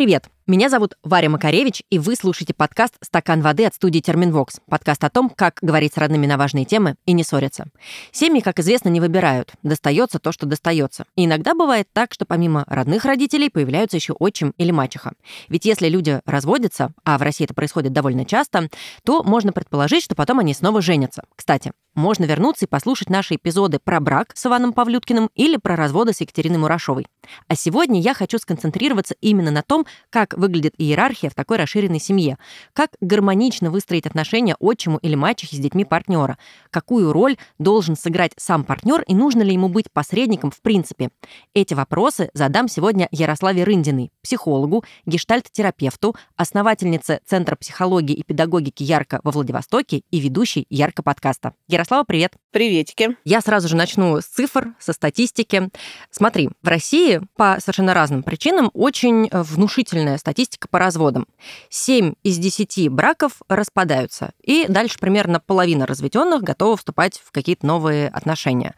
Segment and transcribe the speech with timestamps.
[0.00, 0.39] Привет-привет!
[0.50, 4.58] Меня зовут Варя Макаревич, и вы слушаете подкаст «Стакан воды» от студии «Терминвокс».
[4.68, 7.66] Подкаст о том, как говорить с родными на важные темы и не ссориться.
[8.10, 9.52] Семьи, как известно, не выбирают.
[9.62, 11.04] Достается то, что достается.
[11.14, 15.12] И иногда бывает так, что помимо родных родителей появляются еще отчим или мачеха.
[15.48, 18.70] Ведь если люди разводятся, а в России это происходит довольно часто,
[19.04, 21.22] то можно предположить, что потом они снова женятся.
[21.36, 26.12] Кстати, можно вернуться и послушать наши эпизоды про брак с Иваном Павлюткиным или про разводы
[26.12, 27.06] с Екатериной Мурашовой.
[27.48, 32.38] А сегодня я хочу сконцентрироваться именно на том, как выглядит иерархия в такой расширенной семье,
[32.72, 36.38] как гармонично выстроить отношения отчиму или мачехе с детьми партнера,
[36.70, 41.10] какую роль должен сыграть сам партнер и нужно ли ему быть посредником в принципе.
[41.54, 49.30] Эти вопросы задам сегодня Ярославе Рындиной, психологу, гештальт-терапевту, основательнице Центра психологии и педагогики Ярко во
[49.30, 51.52] Владивостоке и ведущей Ярко подкаста.
[51.68, 52.32] Ярослава, привет!
[52.50, 53.16] Приветики.
[53.24, 55.70] Я сразу же начну с цифр, со статистики.
[56.10, 60.29] Смотри, в России по совершенно разным причинам очень внушительная статистика
[60.68, 61.26] по разводам.
[61.68, 68.08] 7 из 10 браков распадаются, и дальше примерно половина разведенных готова вступать в какие-то новые
[68.08, 68.74] отношения.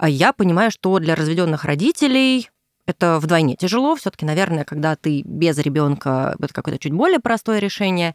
[0.00, 2.50] Я понимаю, что для разведенных родителей
[2.86, 3.96] это вдвойне тяжело.
[3.96, 8.14] Все-таки, наверное, когда ты без ребенка, это какое-то чуть более простое решение.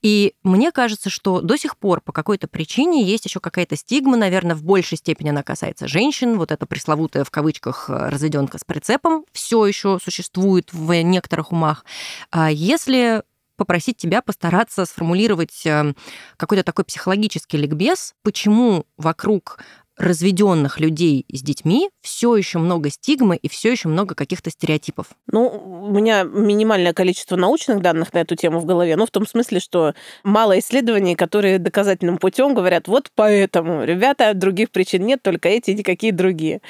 [0.00, 4.56] И мне кажется, что до сих пор по какой-то причине есть еще какая-то стигма, наверное,
[4.56, 6.38] в большей степени она касается женщин.
[6.38, 11.84] Вот эта пресловутая в кавычках разведенка с прицепом все еще существует в некоторых умах.
[12.30, 13.22] А если
[13.56, 15.94] попросить тебя постараться сформулировать э,
[16.36, 19.58] какой-то такой психологический ликбез, почему вокруг
[19.96, 25.08] разведенных людей с детьми все еще много стигмы и все еще много каких-то стереотипов.
[25.26, 29.26] Ну, у меня минимальное количество научных данных на эту тему в голове, ну, в том
[29.26, 29.94] смысле, что
[30.24, 35.74] мало исследований, которые доказательным путем говорят, вот поэтому, ребята, других причин нет, только эти и
[35.74, 36.60] никакие другие.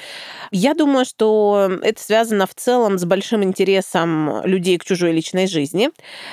[0.51, 5.89] Я думаю, что это связано в целом с большим интересом людей к чужой личной жизни.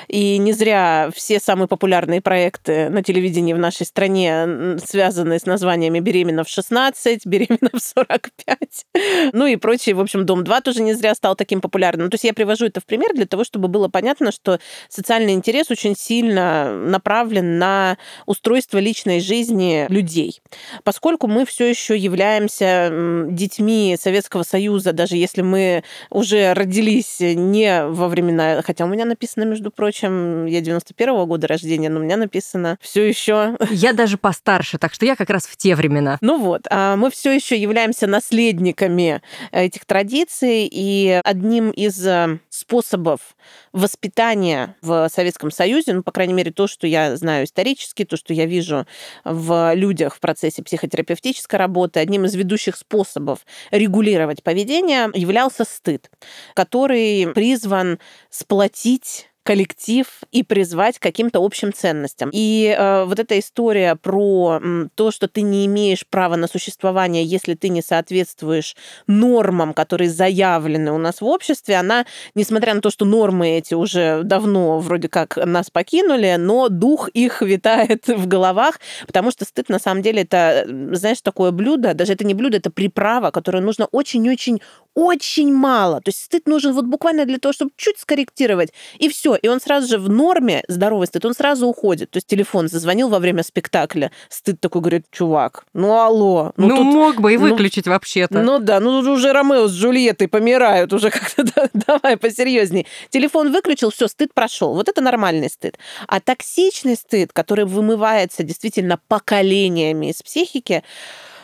[0.07, 5.99] И не зря все самые популярные проекты на телевидении в нашей стране связаны с названиями
[5.99, 8.85] «Беременна в 16», 15, беременна в 45.
[9.33, 9.95] Ну и прочее.
[9.95, 12.09] В общем, Дом-2 тоже не зря стал таким популярным.
[12.09, 14.59] То есть я привожу это в пример для того, чтобы было понятно, что
[14.89, 20.41] социальный интерес очень сильно направлен на устройство личной жизни людей.
[20.83, 22.89] Поскольку мы все еще являемся
[23.29, 29.43] детьми Советского Союза, даже если мы уже родились не во времена, хотя у меня написано,
[29.43, 33.57] между прочим, я 91-го года рождения, но у меня написано все еще.
[33.69, 36.17] Я даже постарше, так что я как раз в те времена.
[36.21, 39.21] Ну вот, мы все еще являемся наследниками
[39.51, 43.35] этих традиций, и одним из э, способов
[43.73, 48.33] воспитания в Советском Союзе, ну, по крайней мере, то, что я знаю исторически, то, что
[48.33, 48.85] я вижу
[49.23, 53.39] в людях в процессе психотерапевтической работы, одним из ведущих способов
[53.71, 56.09] регулировать поведение являлся стыд,
[56.53, 57.99] который призван
[58.29, 62.29] сплотить коллектив и призвать к каким-то общим ценностям.
[62.31, 67.23] И э, вот эта история про м, то, что ты не имеешь права на существование,
[67.23, 68.75] если ты не соответствуешь
[69.07, 74.21] нормам, которые заявлены у нас в обществе, она, несмотря на то, что нормы эти уже
[74.23, 79.79] давно вроде как нас покинули, но дух их витает в головах, потому что стыд на
[79.79, 84.61] самом деле это, знаешь, такое блюдо, даже это не блюдо, это приправа, которую нужно очень-очень
[84.93, 86.01] очень мало.
[86.01, 89.35] То есть стыд нужен вот буквально для того, чтобы чуть скорректировать, и все.
[89.35, 92.11] И он сразу же в норме, здоровый стыд, он сразу уходит.
[92.11, 96.51] То есть телефон зазвонил во время спектакля, стыд такой говорит, чувак, ну алло.
[96.57, 98.41] Ну, ну тут, мог бы и ну, выключить ну, вообще-то.
[98.41, 102.87] Ну да, ну уже Ромео с Джульеттой помирают, уже как-то давай посерьезней.
[103.09, 104.73] Телефон выключил, все, стыд прошел.
[104.75, 105.77] Вот это нормальный стыд.
[106.07, 110.83] А токсичный стыд, который вымывается действительно поколениями из психики,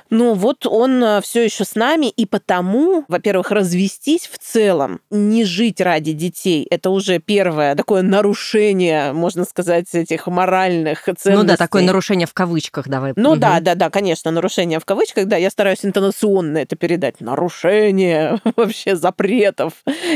[0.09, 5.45] ну вот он э, все еще с нами, и потому, во-первых, развестись в целом, не
[5.45, 11.31] жить ради детей, это уже первое такое нарушение, можно сказать, этих моральных ценностей.
[11.33, 13.13] Ну да, такое нарушение в кавычках, давай.
[13.15, 13.39] Ну угу.
[13.39, 17.21] да, да, да, конечно, нарушение в кавычках, да, я стараюсь интонационно это передать.
[17.21, 19.73] Нарушение вообще запретов.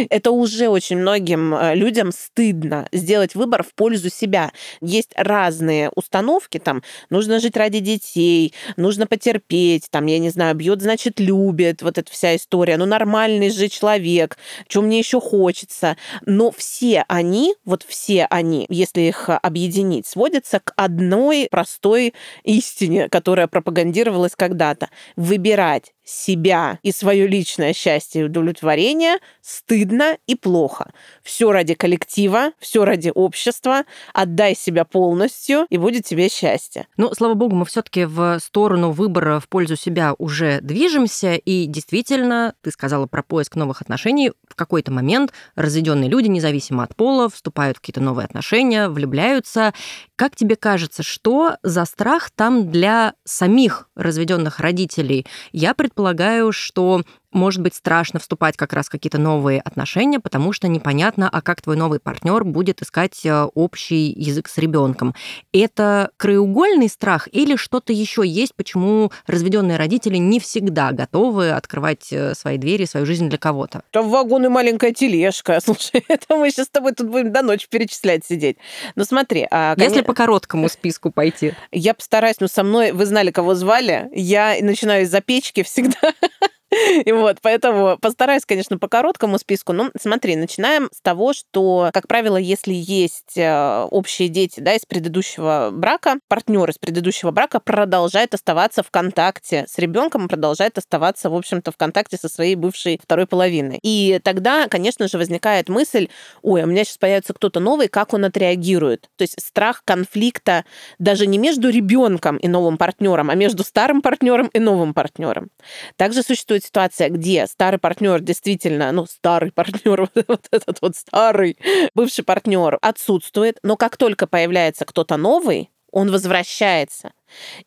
[0.10, 4.52] Это уже очень многим э, людям стыдно сделать выбор в пользу себя.
[4.82, 10.56] Есть разные установки, там, нужно жить ради детей, нужно потерпеть, любить, там, я не знаю,
[10.56, 12.78] бьет, значит, любит, вот эта вся история.
[12.78, 14.38] Ну, нормальный же человек,
[14.68, 15.98] что мне еще хочется.
[16.26, 22.14] Но все они, вот все они, если их объединить, сводятся к одной простой
[22.44, 24.90] истине, которая пропагандировалась когда-то.
[25.16, 30.92] Выбирать себя и свое личное счастье и удовлетворение стыдно и плохо.
[31.24, 33.84] Все ради коллектива, все ради общества.
[34.14, 36.88] Отдай себя полностью, и будет тебе счастье.
[36.98, 41.36] Ну, слава богу, мы все-таки в сторону выбора в пользу себя уже движемся.
[41.36, 44.32] И действительно, ты сказала про поиск новых отношений.
[44.48, 49.74] В какой-то момент разведенные люди, независимо от пола, вступают в какие-то новые отношения, влюбляются.
[50.22, 55.26] Как тебе кажется, что за страх там для самих разведенных родителей?
[55.52, 60.68] Я предполагаю, что может быть страшно вступать как раз в какие-то новые отношения, потому что
[60.68, 65.16] непонятно, а как твой новый партнер будет искать э, общий язык с ребенком.
[65.54, 72.34] Это краеугольный страх или что-то еще есть, почему разведенные родители не всегда готовы открывать э,
[72.36, 73.84] свои двери, свою жизнь для кого-то?
[73.92, 75.60] Там вагон и маленькая тележка.
[75.64, 78.58] Слушай, это мы сейчас с тобой тут будем до ночи перечислять сидеть.
[78.96, 79.48] Ну смотри.
[79.50, 79.96] А, конечно...
[79.96, 81.54] Если по короткому списку пойти.
[81.72, 85.98] Я постараюсь, ну со мной, вы знали, кого звали, я начинаю из-за печки всегда.
[87.06, 89.74] И вот, поэтому постараюсь, конечно, по короткому списку.
[89.74, 94.86] Ну, смотри, начинаем с того, что, как правило, если есть э, общие дети, да, из
[94.86, 101.36] предыдущего брака, партнер из предыдущего брака продолжает оставаться в контакте с ребенком, продолжает оставаться, в
[101.36, 103.80] общем-то, в контакте со своей бывшей второй половиной.
[103.84, 106.08] И тогда, конечно же, возникает мысль,
[106.42, 109.10] ой, а у меня сейчас появится кто-то новый, как он отреагирует?
[109.18, 110.64] То есть страх конфликта
[111.00, 115.50] даже не между ребенком и новым партнером, а между старым партнером и новым партнером.
[115.98, 121.58] Также существует существует ситуация, где старый партнер действительно, ну, старый партнер, вот этот вот старый
[121.94, 127.12] бывший партнер отсутствует, но как только появляется кто-то новый, он возвращается.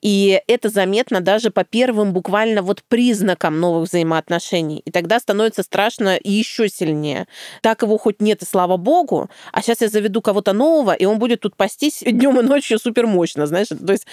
[0.01, 4.83] И это заметно даже по первым буквально вот признакам новых взаимоотношений.
[4.85, 7.27] И тогда становится страшно и еще сильнее.
[7.63, 11.19] Так его хоть нет, и слава богу, а сейчас я заведу кого-то нового, и он
[11.19, 13.69] будет тут пастись днем и ночью супер мощно, знаешь.
[13.69, 14.07] То есть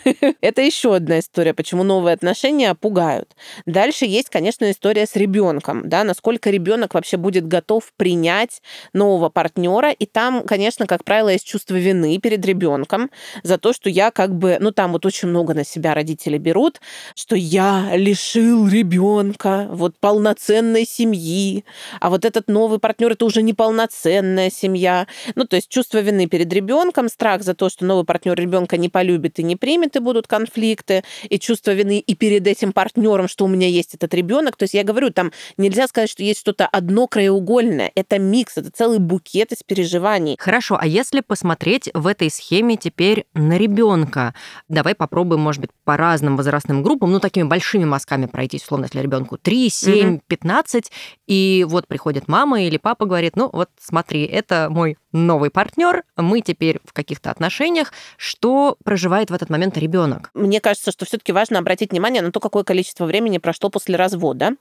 [0.40, 3.34] это еще одна история, почему новые отношения пугают.
[3.66, 8.62] Дальше есть, конечно, история с ребенком, да, насколько ребенок вообще будет готов принять
[8.92, 9.90] нового партнера.
[9.90, 13.10] И там, конечно, как правило, есть чувство вины перед ребенком
[13.42, 16.80] за то, что я как бы, ну там вот очень много на себя родители берут,
[17.14, 21.64] что я лишил ребенка вот полноценной семьи,
[22.00, 25.06] а вот этот новый партнер это уже не полноценная семья.
[25.36, 28.88] Ну, то есть чувство вины перед ребенком, страх за то, что новый партнер ребенка не
[28.88, 33.44] полюбит и не примет, и будут конфликты, и чувство вины и перед этим партнером, что
[33.44, 34.56] у меня есть этот ребенок.
[34.56, 37.92] То есть я говорю, там нельзя сказать, что есть что-то одно краеугольное.
[37.94, 40.36] Это микс, это целый букет из переживаний.
[40.40, 44.34] Хорошо, а если посмотреть в этой схеме теперь на ребенка,
[44.68, 48.84] давай давай попробуем, может быть, по разным возрастным группам, ну, такими большими мазками пройтись, условно,
[48.84, 50.22] если ребенку 3, 7, угу.
[50.26, 50.90] 15,
[51.26, 56.40] и вот приходит мама или папа говорит, ну, вот смотри, это мой новый партнер, мы
[56.40, 60.30] теперь в каких-то отношениях, что проживает в этот момент ребенок?
[60.34, 64.52] Мне кажется, что все-таки важно обратить внимание на то, какое количество времени прошло после развода.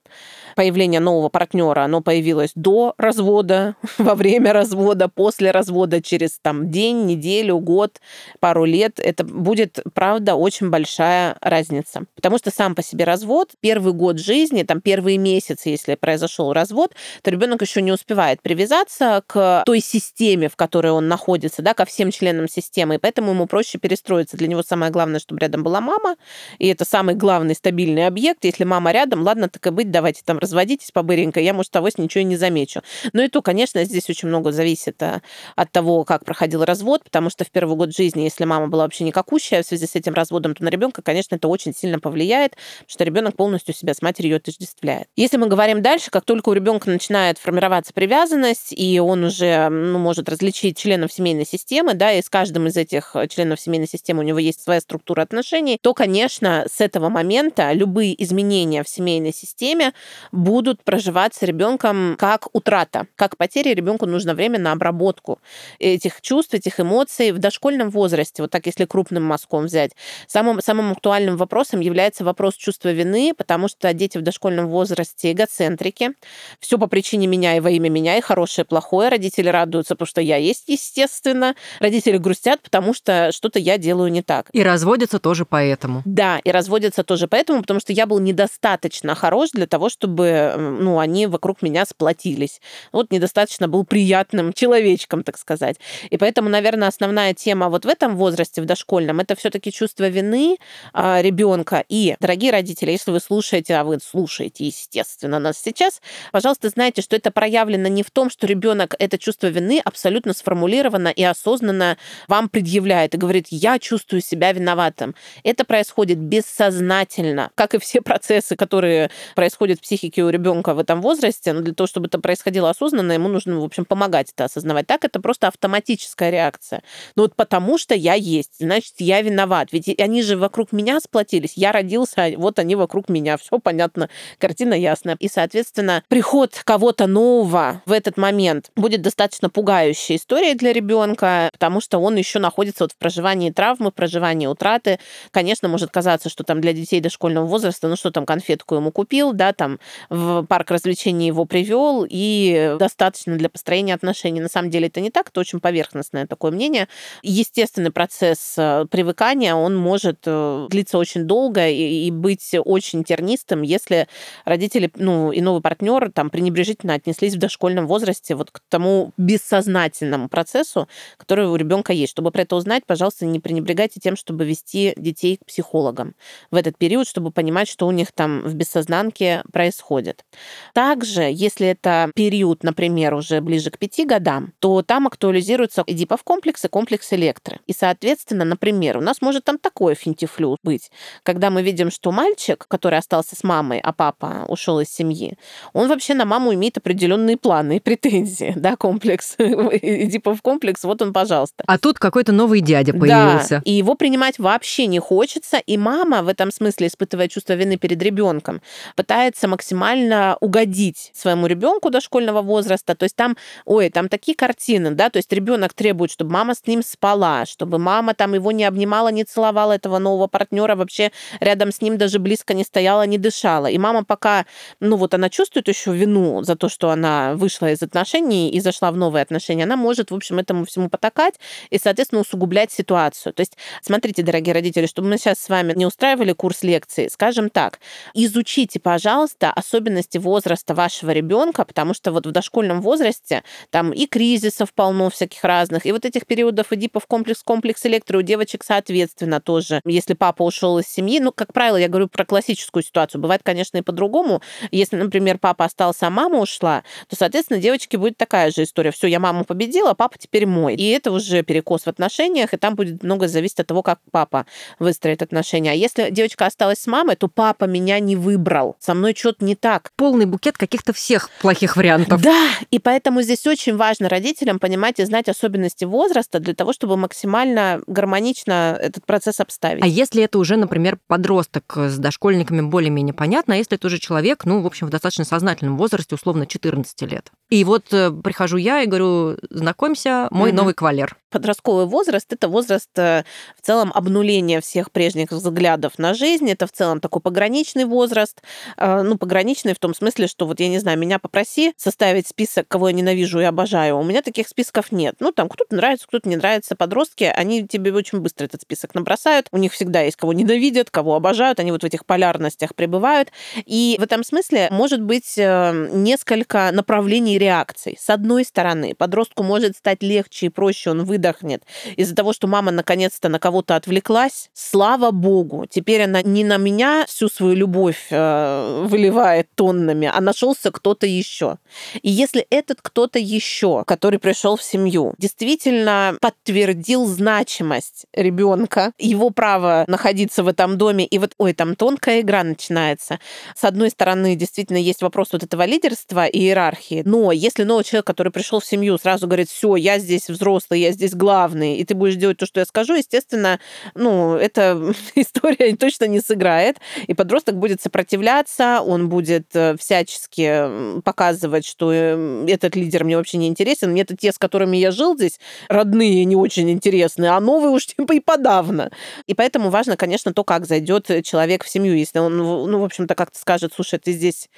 [0.55, 7.05] Появление нового партнера, оно появилось до развода, во время развода, после развода, через там день,
[7.05, 7.99] неделю, год,
[8.39, 8.99] пару лет.
[8.99, 12.05] Это будет, правда, очень большая разница.
[12.15, 16.93] Потому что сам по себе развод, первый год жизни, там первые месяцы, если произошел развод,
[17.21, 21.73] то ребенок еще не успевает привязаться к той системе, системе, в которой он находится, да,
[21.73, 24.37] ко всем членам системы, и поэтому ему проще перестроиться.
[24.37, 26.15] Для него самое главное, чтобы рядом была мама,
[26.59, 28.45] и это самый главный стабильный объект.
[28.45, 32.21] Если мама рядом, ладно, так и быть, давайте там разводитесь побыренько, я, может, того ничего
[32.21, 32.81] и не замечу.
[33.13, 35.21] Но и то, конечно, здесь очень много зависит э,
[35.55, 39.05] от того, как проходил развод, потому что в первый год жизни, если мама была вообще
[39.05, 42.89] никакущая в связи с этим разводом, то на ребенка, конечно, это очень сильно повлияет, потому
[42.89, 45.07] что ребенок полностью себя с матерью отождествляет.
[45.15, 49.97] Если мы говорим дальше, как только у ребенка начинает формироваться привязанность, и он уже ну,
[49.97, 53.87] может может различить членов семейной системы, да, и с каждым из этих э, членов семейной
[53.87, 58.89] системы у него есть своя структура отношений, то, конечно, с этого момента любые изменения в
[58.89, 59.93] семейной системе
[60.31, 63.73] будут проживаться ребенком как утрата, как потеря.
[63.73, 65.39] Ребенку нужно время на обработку
[65.79, 68.41] этих чувств, этих эмоций в дошкольном возрасте.
[68.41, 69.91] Вот так, если крупным мазком взять.
[70.27, 76.11] Самым, самым актуальным вопросом является вопрос чувства вины, потому что дети в дошкольном возрасте эгоцентрики.
[76.59, 79.09] Все по причине меня и во имя меня, и хорошее, и плохое.
[79.09, 81.53] Родители радуются, потому что что я есть, естественно.
[81.79, 84.49] Родители грустят, потому что что-то я делаю не так.
[84.51, 86.01] И разводятся тоже поэтому.
[86.05, 90.97] Да, и разводятся тоже поэтому, потому что я был недостаточно хорош для того, чтобы ну,
[90.97, 92.61] они вокруг меня сплотились.
[92.91, 95.75] Вот недостаточно был приятным человечком, так сказать.
[96.09, 100.57] И поэтому, наверное, основная тема вот в этом возрасте, в дошкольном, это все-таки чувство вины
[100.93, 101.85] а, ребенка.
[101.89, 107.15] И, дорогие родители, если вы слушаете, а вы слушаете, естественно, нас сейчас, пожалуйста, знайте, что
[107.15, 111.97] это проявлено не в том, что ребенок это чувство вины абсолютно абсолютно сформулированно и осознанно
[112.29, 115.15] вам предъявляет и говорит, я чувствую себя виноватым.
[115.43, 121.01] Это происходит бессознательно, как и все процессы, которые происходят в психике у ребенка в этом
[121.01, 121.51] возрасте.
[121.51, 124.87] Но для того, чтобы это происходило осознанно, ему нужно, в общем, помогать это осознавать.
[124.87, 126.83] Так это просто автоматическая реакция.
[127.17, 129.73] Ну вот потому что я есть, значит, я виноват.
[129.73, 131.53] Ведь они же вокруг меня сплотились.
[131.57, 133.35] Я родился, вот они вокруг меня.
[133.35, 135.17] Все понятно, картина ясная.
[135.19, 139.49] И, соответственно, приход кого-то нового в этот момент будет достаточно
[139.97, 144.99] пугающей историей для ребенка, потому что он еще находится вот в проживании травмы, проживании утраты.
[145.31, 149.33] Конечно, может казаться, что там для детей дошкольного возраста, ну что там, конфетку ему купил,
[149.33, 154.41] да, там в парк развлечений его привел, и достаточно для построения отношений.
[154.41, 156.87] На самом деле это не так, это очень поверхностное такое мнение.
[157.23, 163.61] Естественный процесс э, привыкания, он может э, длиться очень долго и, и быть очень тернистым,
[163.61, 164.07] если
[164.45, 169.86] родители, ну, и новый партнер там пренебрежительно отнеслись в дошкольном возрасте вот к тому бессознательному
[170.29, 172.11] процессу, который у ребенка есть.
[172.11, 176.15] Чтобы про это узнать, пожалуйста, не пренебрегайте тем, чтобы вести детей к психологам
[176.51, 180.25] в этот период, чтобы понимать, что у них там в бессознанке происходит.
[180.73, 186.65] Также, если это период, например, уже ближе к пяти годам, то там актуализируется Эдипов комплекс
[186.65, 187.59] и комплекс Электры.
[187.67, 190.91] И, соответственно, например, у нас может там такое финтифлю быть,
[191.23, 195.37] когда мы видим, что мальчик, который остался с мамой, а папа ушел из семьи,
[195.73, 199.35] он вообще на маму имеет определенные планы и претензии, да, комплекс,
[199.81, 201.63] Эдипов комплекс, вот он, пожалуйста.
[201.67, 203.55] А тут какой-то новый дядя появился.
[203.57, 207.77] Да, и его принимать вообще не хочется, и мама в этом смысле, испытывая чувство вины
[207.77, 208.61] перед ребенком,
[208.95, 212.95] пытается максимально угодить своему ребенку дошкольного возраста.
[212.95, 216.65] То есть там, ой, там такие картины, да, то есть ребенок требует, чтобы мама с
[216.67, 221.71] ним спала, чтобы мама там его не обнимала, не целовала этого нового партнера, вообще рядом
[221.71, 223.67] с ним даже близко не стояла, не дышала.
[223.67, 224.45] И мама пока,
[224.79, 228.91] ну вот она чувствует еще вину за то, что она вышла из отношений и зашла
[228.91, 231.35] в новые отношения, она может, в общем, этому всему потакать
[231.69, 233.33] и, соответственно, усугублять ситуацию.
[233.33, 237.49] То есть, смотрите, дорогие родители, чтобы мы сейчас с вами не устраивали курс лекций, скажем
[237.49, 237.79] так,
[238.13, 244.73] изучите, пожалуйста, особенности возраста вашего ребенка, потому что вот в дошкольном возрасте там и кризисов
[244.73, 249.81] полно всяких разных, и вот этих периодов Эдипов комплекс, комплекс электро у девочек соответственно тоже.
[249.85, 253.77] Если папа ушел из семьи, ну, как правило, я говорю про классическую ситуацию, бывает, конечно,
[253.77, 254.41] и по-другому.
[254.71, 258.91] Если, например, папа остался, а мама ушла, то, соответственно, девочке будет такая же история.
[258.91, 260.75] Все, я маму победила, папа теперь мой.
[260.75, 264.45] И это уже перекос в отношениях, и там будет много зависеть от того, как папа
[264.79, 265.71] выстроит отношения.
[265.71, 268.75] А если девочка осталась с мамой, то папа меня не выбрал.
[268.79, 269.91] Со мной что-то не так.
[269.95, 272.21] Полный букет каких-то всех плохих вариантов.
[272.21, 276.97] Да, и поэтому здесь очень важно родителям понимать и знать особенности возраста для того, чтобы
[276.97, 279.83] максимально гармонично этот процесс обставить.
[279.83, 284.45] А если это уже, например, подросток с дошкольниками более-менее понятно, а если это уже человек,
[284.45, 287.31] ну, в общем, в достаточно сознательном возрасте, условно, 14 лет?
[287.49, 290.55] И вот э, прихожу я и говорю, знакомься, мой mm-hmm.
[290.55, 291.17] новый кавалер.
[291.29, 293.23] Подростковый возраст— это возраст э,
[293.57, 296.49] в целом обнуления всех прежних взглядов на жизнь.
[296.49, 298.41] Это в целом такой пограничный возраст.
[298.77, 302.67] Э, ну, пограничный в том смысле, что вот, я не знаю, меня попроси составить список,
[302.69, 303.97] кого я ненавижу и обожаю.
[303.97, 305.15] У меня таких списков нет.
[305.19, 306.77] Ну, там кто-то нравится, кто-то не нравится.
[306.77, 309.49] Подростки, они тебе очень быстро этот список набросают.
[309.51, 311.59] У них всегда есть кого ненавидят, кого обожают.
[311.59, 313.33] Они вот в этих полярностях пребывают.
[313.65, 317.97] И в этом смысле может быть несколько направлений реакций.
[317.99, 321.63] С одной стороны, подростку может стать легче и проще, он выдохнет
[321.95, 324.49] из-за того, что мама наконец-то на кого-то отвлеклась.
[324.53, 330.71] Слава богу, теперь она не на меня всю свою любовь э, выливает тоннами, а нашелся
[330.71, 331.57] кто-то еще.
[332.01, 339.85] И если этот кто-то еще, который пришел в семью, действительно подтвердил значимость ребенка, его право
[339.87, 343.19] находиться в этом доме, и вот, ой, там тонкая игра начинается.
[343.55, 348.05] С одной стороны, действительно есть вопрос вот этого лидерства и иерархии, но если новый человек,
[348.05, 351.95] который пришел в семью, сразу говорит, все, я здесь взрослый, я здесь главный, и ты
[351.95, 353.59] будешь делать то, что я скажу, естественно,
[353.95, 361.65] ну, эта история точно не сыграет, и подросток будет сопротивляться, он будет э, всячески показывать,
[361.65, 365.15] что э, этот лидер мне вообще не интересен, мне это те, с которыми я жил
[365.15, 368.91] здесь, родные не очень интересны, а новые уж типа и подавно.
[369.27, 373.15] И поэтому важно, конечно, то, как зайдет человек в семью, если он, ну, в общем-то,
[373.15, 374.49] как-то скажет, слушай, ты здесь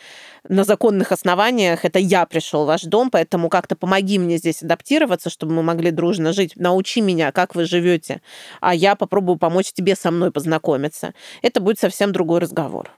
[0.48, 5.30] на законных основаниях, это я пришел в ваш дом, поэтому как-то помоги мне здесь адаптироваться,
[5.30, 6.39] чтобы мы могли дружно жить.
[6.56, 8.22] Научи меня, как вы живете,
[8.62, 11.14] а я попробую помочь тебе со мной познакомиться.
[11.42, 12.92] Это будет совсем другой разговор.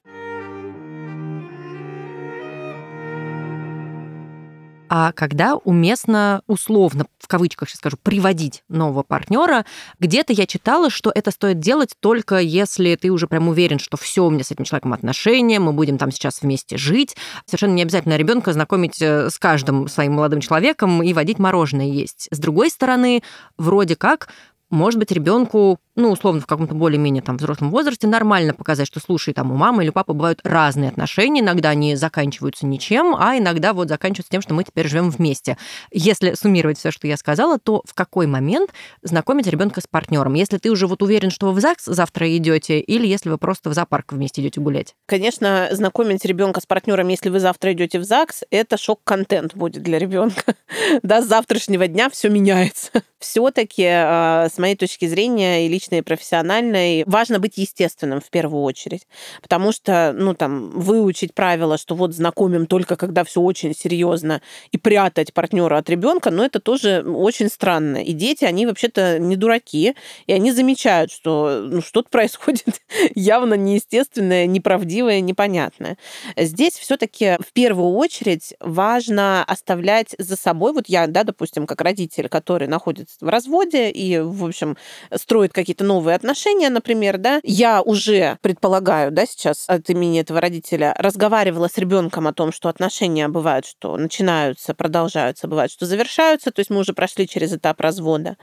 [4.94, 9.66] А когда уместно условно, в кавычках сейчас скажу, приводить нового партнера.
[10.02, 14.26] Где-то я читала, что это стоит делать только если ты уже прям уверен, что все
[14.26, 17.16] у меня с этим человеком отношения, мы будем там сейчас вместе жить.
[17.46, 22.28] Совершенно не обязательно ребенка знакомить э, с каждым своим молодым человеком и водить мороженое есть.
[22.30, 23.24] С другой стороны,
[23.58, 24.28] вроде как
[24.72, 29.34] может быть, ребенку ну, условно, в каком-то более-менее там взрослом возрасте, нормально показать, что, слушай,
[29.34, 33.74] там у мамы или у папы бывают разные отношения, иногда они заканчиваются ничем, а иногда
[33.74, 35.58] вот заканчиваются тем, что мы теперь живем вместе.
[35.92, 38.72] Если суммировать все, что я сказала, то в какой момент
[39.02, 40.34] знакомить ребенка с партнером?
[40.36, 43.70] Если ты уже вот уверен, что вы в ЗАГС завтра идете, или если вы просто
[43.70, 44.96] в зоопарк вместе идете гулять?
[45.08, 50.00] Конечно, знакомить ребенка с партнером, если вы завтра идете в ЗАГС, это шок-контент будет для
[50.00, 50.56] ребенка.
[51.04, 52.92] Да, с завтрашнего дня все меняется.
[53.20, 58.64] Все-таки, а, с моей точки зрения, или личной и профессиональной, важно быть естественным в первую
[58.64, 59.08] очередь.
[59.42, 64.78] Потому что, ну, там, выучить правила, что вот знакомим только когда все очень серьезно, и
[64.78, 67.98] прятать партнера от ребенка, ну, это тоже очень странно.
[67.98, 69.96] И дети, они вообще-то не дураки,
[70.28, 72.82] и они замечают, что ну, что-то происходит
[73.16, 75.98] явно неестественное, неправдивое, непонятное.
[76.38, 82.30] Здесь все-таки в первую очередь важно оставлять за собой, вот я, да, допустим, как родитель,
[82.30, 84.78] который находится в разводе и, в общем,
[85.16, 90.42] строит какие-то какие-то новые отношения, например, да, я уже предполагаю, да, сейчас от имени этого
[90.42, 96.52] родителя разговаривала с ребенком о том, что отношения бывают, что начинаются, продолжаются, бывают, что завершаются,
[96.52, 98.36] то есть мы уже прошли через этап развода.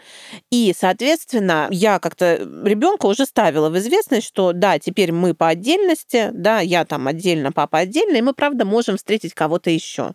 [0.51, 6.31] И, соответственно, я как-то ребенка уже ставила в известность, что да, теперь мы по отдельности,
[6.33, 10.13] да, я там отдельно, папа отдельно, и мы, правда, можем встретить кого-то еще.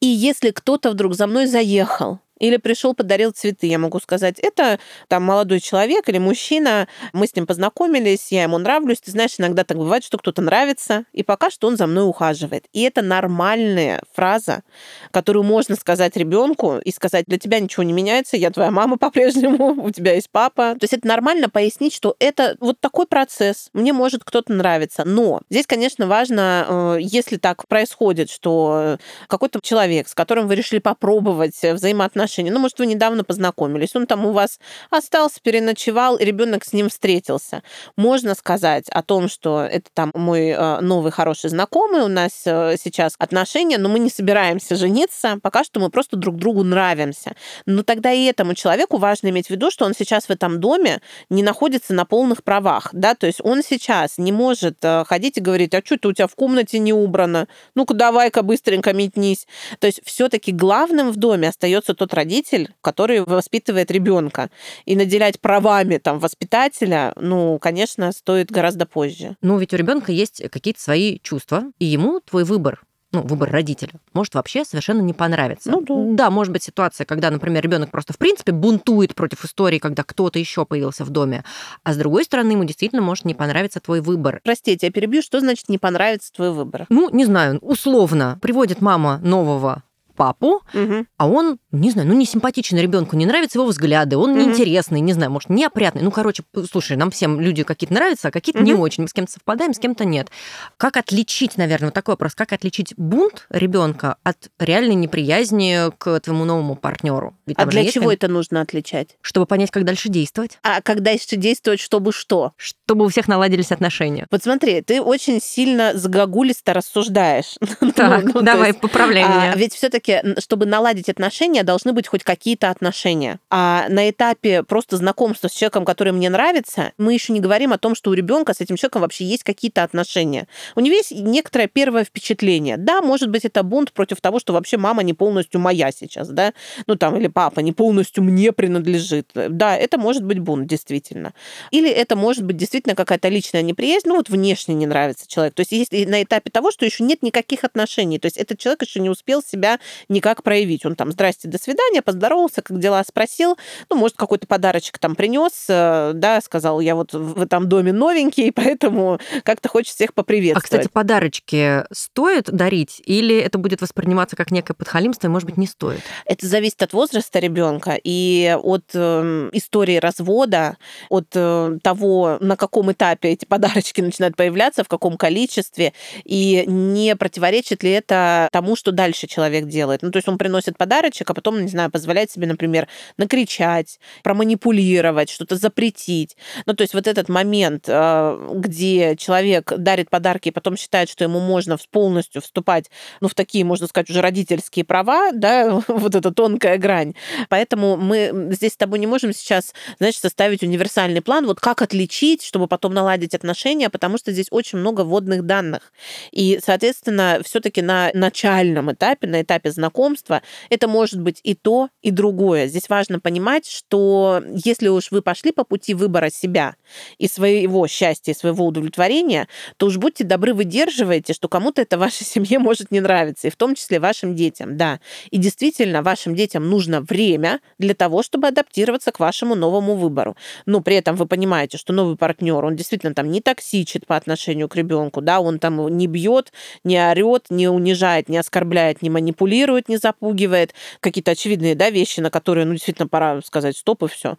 [0.00, 3.66] И если кто-то вдруг за мной заехал, или пришел, подарил цветы.
[3.68, 8.58] Я могу сказать, это там молодой человек или мужчина, мы с ним познакомились, я ему
[8.58, 9.00] нравлюсь.
[9.00, 12.64] Ты знаешь, иногда так бывает, что кто-то нравится, и пока что он за мной ухаживает.
[12.72, 14.62] И это нормальная фраза,
[15.10, 19.84] которую можно сказать ребенку и сказать, для тебя ничего не меняется, я твоя мама по-прежнему,
[19.84, 20.72] у тебя есть папа.
[20.72, 25.04] То есть это нормально пояснить, что это вот такой процесс, мне может кто-то нравиться.
[25.04, 30.80] Но здесь, конечно, важно, э, если так происходит, что какой-то человек, с которым вы решили
[30.80, 32.50] попробовать взаимоотношения, отношения.
[32.50, 34.58] Ну, может, вы недавно познакомились, он там у вас
[34.90, 37.62] остался, переночевал, ребенок с ним встретился.
[37.96, 42.76] Можно сказать о том, что это там мой э, новый хороший знакомый, у нас э,
[42.82, 47.32] сейчас отношения, но мы не собираемся жениться, пока что мы просто друг другу нравимся.
[47.66, 51.00] Но тогда и этому человеку важно иметь в виду, что он сейчас в этом доме
[51.30, 55.40] не находится на полных правах, да, то есть он сейчас не может э, ходить и
[55.40, 57.48] говорить, а что это у тебя в комнате не убрано?
[57.74, 59.46] Ну-ка, давай-ка быстренько метнись.
[59.78, 64.50] То есть все-таки главным в доме остается тот родитель, который воспитывает ребенка.
[64.84, 69.36] И наделять правами там воспитателя, ну, конечно, стоит гораздо позже.
[69.40, 73.94] Ну, ведь у ребенка есть какие-то свои чувства, и ему твой выбор ну, выбор родителя,
[74.12, 75.68] может вообще совершенно не понравиться.
[75.70, 76.24] Ну, да.
[76.26, 80.38] да, может быть ситуация, когда, например, ребенок просто в принципе бунтует против истории, когда кто-то
[80.38, 81.44] еще появился в доме,
[81.82, 84.40] а с другой стороны ему действительно может не понравиться твой выбор.
[84.44, 86.86] Простите, я перебью, что значит не понравится твой выбор?
[86.88, 89.82] Ну, не знаю, условно, приводит мама нового
[90.20, 91.06] папу, угу.
[91.16, 94.40] а он, не знаю, ну не симпатичный ребенку, не нравятся его взгляды, он угу.
[94.40, 96.02] неинтересный, не знаю, может, неопрятный.
[96.02, 98.66] Ну, короче, слушай, нам всем люди какие-то нравятся, а какие-то угу.
[98.66, 99.04] не очень.
[99.04, 100.28] Мы с кем-то совпадаем, с кем-то нет.
[100.76, 106.44] Как отличить, наверное, вот такой вопрос, как отличить бунт ребенка от реальной неприязни к твоему
[106.44, 107.36] новому партнеру?
[107.56, 109.16] а для чего это нужно отличать?
[109.22, 110.58] Чтобы понять, как дальше действовать.
[110.62, 112.52] А как дальше действовать, чтобы что?
[112.56, 114.26] Чтобы у всех наладились отношения.
[114.30, 117.56] Вот смотри, ты очень сильно загогулисто рассуждаешь.
[118.00, 119.54] Так, ну, давай, поправляй а, меня.
[119.56, 123.38] Ведь все таки все-таки, чтобы наладить отношения, должны быть хоть какие-то отношения.
[123.50, 127.78] А на этапе просто знакомства с человеком, который мне нравится, мы еще не говорим о
[127.78, 130.46] том, что у ребенка с этим человеком вообще есть какие-то отношения.
[130.76, 132.76] У него есть некоторое первое впечатление.
[132.76, 136.52] Да, может быть, это бунт против того, что вообще мама не полностью моя сейчас, да,
[136.86, 139.30] ну там, или папа не полностью мне принадлежит.
[139.34, 141.34] Да, это может быть бунт, действительно.
[141.70, 145.54] Или это может быть действительно какая-то личная неприязнь, ну вот внешне не нравится человек.
[145.54, 148.18] То есть есть на этапе того, что еще нет никаких отношений.
[148.18, 150.84] То есть этот человек еще не успел себя никак проявить.
[150.86, 153.58] Он там, здрасте, до свидания, поздоровался, как дела спросил,
[153.90, 158.52] ну, может, какой-то подарочек там принес, э, да, сказал, я вот в этом доме новенький,
[158.54, 160.64] поэтому как-то хочет всех поприветствовать.
[160.64, 165.56] А, кстати, подарочки стоит дарить или это будет восприниматься как некое подхалимство и, может быть,
[165.56, 166.00] не стоит?
[166.24, 170.76] Это зависит от возраста ребенка и от э, истории развода,
[171.08, 175.92] от э, того, на каком этапе эти подарочки начинают появляться, в каком количестве,
[176.24, 180.02] и не противоречит ли это тому, что дальше человек делает делает.
[180.02, 185.30] Ну, то есть он приносит подарочек, а потом, не знаю, позволяет себе, например, накричать, проманипулировать,
[185.30, 186.36] что-то запретить.
[186.66, 191.24] Ну, то есть вот этот момент, э, где человек дарит подарки и потом считает, что
[191.24, 192.90] ему можно полностью вступать,
[193.22, 197.14] ну, в такие, можно сказать, уже родительские права, да, вот эта тонкая грань.
[197.48, 202.44] Поэтому мы здесь с тобой не можем сейчас, знаешь, составить универсальный план, вот как отличить,
[202.44, 205.92] чтобы потом наладить отношения, потому что здесь очень много вводных данных.
[206.32, 211.88] И, соответственно, все таки на начальном этапе, на этапе знакомства, это может быть и то,
[212.02, 212.66] и другое.
[212.66, 216.74] Здесь важно понимать, что если уж вы пошли по пути выбора себя
[217.18, 222.58] и своего счастья, своего удовлетворения, то уж будьте добры, выдерживайте, что кому-то это вашей семье
[222.58, 225.00] может не нравиться, и в том числе вашим детям, да.
[225.30, 230.36] И действительно, вашим детям нужно время для того, чтобы адаптироваться к вашему новому выбору.
[230.66, 234.68] Но при этом вы понимаете, что новый партнер, он действительно там не токсичит по отношению
[234.68, 236.52] к ребенку, да, он там не бьет,
[236.84, 240.74] не орет, не унижает, не оскорбляет, не манипулирует, не запугивает.
[241.20, 244.38] Какие-то очевидные да, вещи, на которые, ну, действительно, пора сказать стоп и все.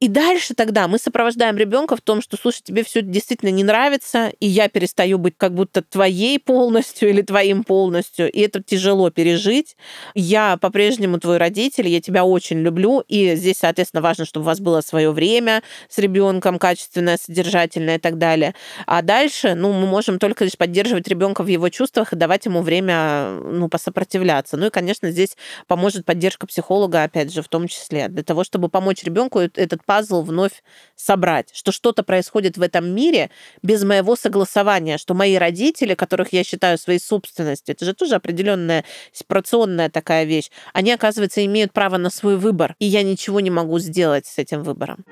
[0.00, 4.30] И дальше тогда мы сопровождаем ребенка в том, что, слушай, тебе все действительно не нравится,
[4.38, 9.76] и я перестаю быть как будто твоей полностью или твоим полностью, и это тяжело пережить.
[10.14, 14.60] Я по-прежнему твой родитель, я тебя очень люблю, и здесь, соответственно, важно, чтобы у вас
[14.60, 18.54] было свое время с ребенком, качественное, содержательное и так далее.
[18.86, 22.62] А дальше, ну, мы можем только лишь поддерживать ребенка в его чувствах и давать ему
[22.62, 24.56] время, ну, посопротивляться.
[24.56, 28.68] Ну и, конечно, здесь поможет поддержка психолога, опять же, в том числе, для того, чтобы
[28.68, 30.62] помочь ребенку этот пазл вновь
[30.96, 33.30] собрать, что что-то происходит в этом мире
[33.62, 38.84] без моего согласования, что мои родители, которых я считаю своей собственностью, это же тоже определенная
[39.12, 43.78] сепарационная такая вещь, они, оказывается, имеют право на свой выбор, и я ничего не могу
[43.78, 45.06] сделать с этим выбором.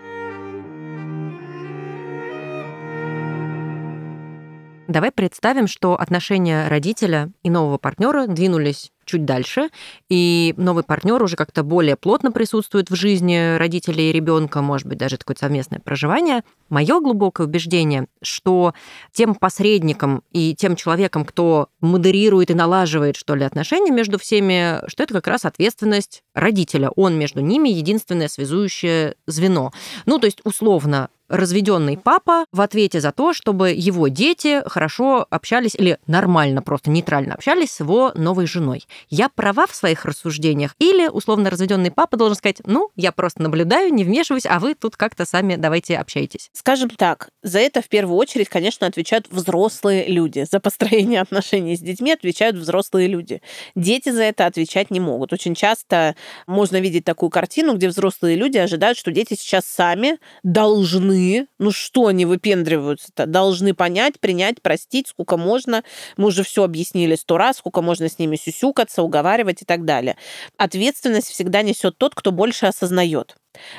[4.88, 9.70] Давай представим, что отношения родителя и нового партнера двинулись чуть дальше,
[10.10, 14.98] и новый партнер уже как-то более плотно присутствует в жизни родителей и ребенка, может быть,
[14.98, 16.42] даже такое совместное проживание.
[16.68, 18.74] Мое глубокое убеждение, что
[19.12, 25.02] тем посредником и тем человеком, кто модерирует и налаживает, что ли, отношения между всеми, что
[25.02, 26.90] это как раз ответственность родителя.
[26.96, 29.72] Он между ними единственное связующее звено.
[30.06, 35.74] Ну, то есть, условно, разведенный папа в ответе за то, чтобы его дети хорошо общались
[35.74, 41.08] или нормально, просто нейтрально общались с его новой женой я права в своих рассуждениях, или
[41.08, 45.24] условно разведенный папа должен сказать, ну, я просто наблюдаю, не вмешиваюсь, а вы тут как-то
[45.24, 46.50] сами давайте общайтесь.
[46.56, 50.46] Скажем так, за это в первую очередь, конечно, отвечают взрослые люди.
[50.50, 53.42] За построение отношений с детьми отвечают взрослые люди.
[53.74, 55.34] Дети за это отвечать не могут.
[55.34, 56.16] Очень часто
[56.46, 62.06] можно видеть такую картину, где взрослые люди ожидают, что дети сейчас сами должны, ну что
[62.06, 65.84] они выпендриваются-то, должны понять, принять, простить, сколько можно.
[66.16, 70.16] Мы уже все объяснили сто раз, сколько можно с ними сюсюкаться, уговаривать и так далее.
[70.56, 73.36] Ответственность всегда несет тот, кто больше осознает.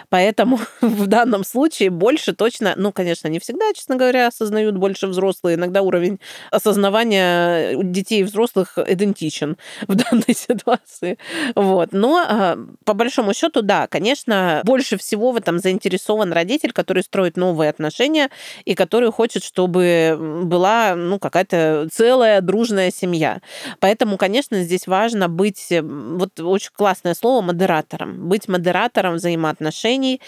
[0.09, 5.55] Поэтому в данном случае больше точно, ну, конечно, не всегда, честно говоря, осознают больше взрослые.
[5.55, 6.19] Иногда уровень
[6.51, 11.17] осознавания детей и взрослых идентичен в данной ситуации.
[11.55, 11.89] Вот.
[11.91, 17.37] Но а, по большому счету, да, конечно, больше всего в этом заинтересован родитель, который строит
[17.37, 18.29] новые отношения
[18.65, 23.41] и который хочет, чтобы была ну, какая-то целая дружная семья.
[23.79, 28.27] Поэтому, конечно, здесь важно быть, вот очень классное слово, модератором.
[28.27, 30.21] Быть модератором взаимоотношений отношений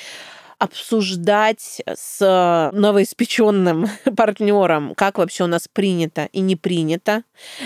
[0.60, 7.24] обсуждать с новоиспеченным партнером, как вообще у нас принято и не принято.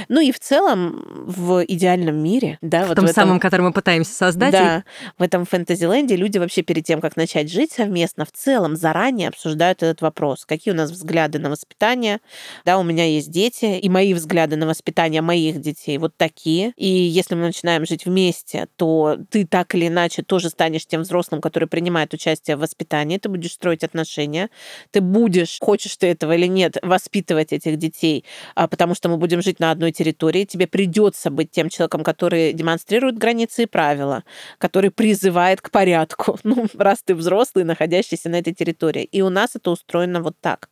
[0.10, 3.64] Ну и в целом в идеальном мире, да, в вот том в этом, самом, который
[3.64, 4.52] мы пытаемся создать.
[4.52, 4.84] Да,
[5.18, 9.82] в этом фэнтезиленде люди вообще перед тем, как начать жить совместно, в целом заранее обсуждают
[9.82, 10.46] этот вопрос.
[10.46, 12.20] Какие у нас взгляды на воспитание?
[12.64, 16.74] Да, у меня есть дети, и мои взгляды на воспитание моих детей вот такие.
[16.76, 21.42] И если мы начинаем жить вместе, то ты так или иначе тоже станешь тем взрослым,
[21.42, 24.50] который принимает участие в воспитании воспитании, ты будешь строить отношения,
[24.92, 29.42] ты будешь, хочешь ты этого или нет, воспитывать этих детей, а, потому что мы будем
[29.42, 34.24] жить на одной территории, тебе придется быть тем человеком, который демонстрирует границы и правила,
[34.58, 39.04] который призывает к порядку, ну, раз ты взрослый, находящийся на этой территории.
[39.04, 40.70] И у нас это устроено вот так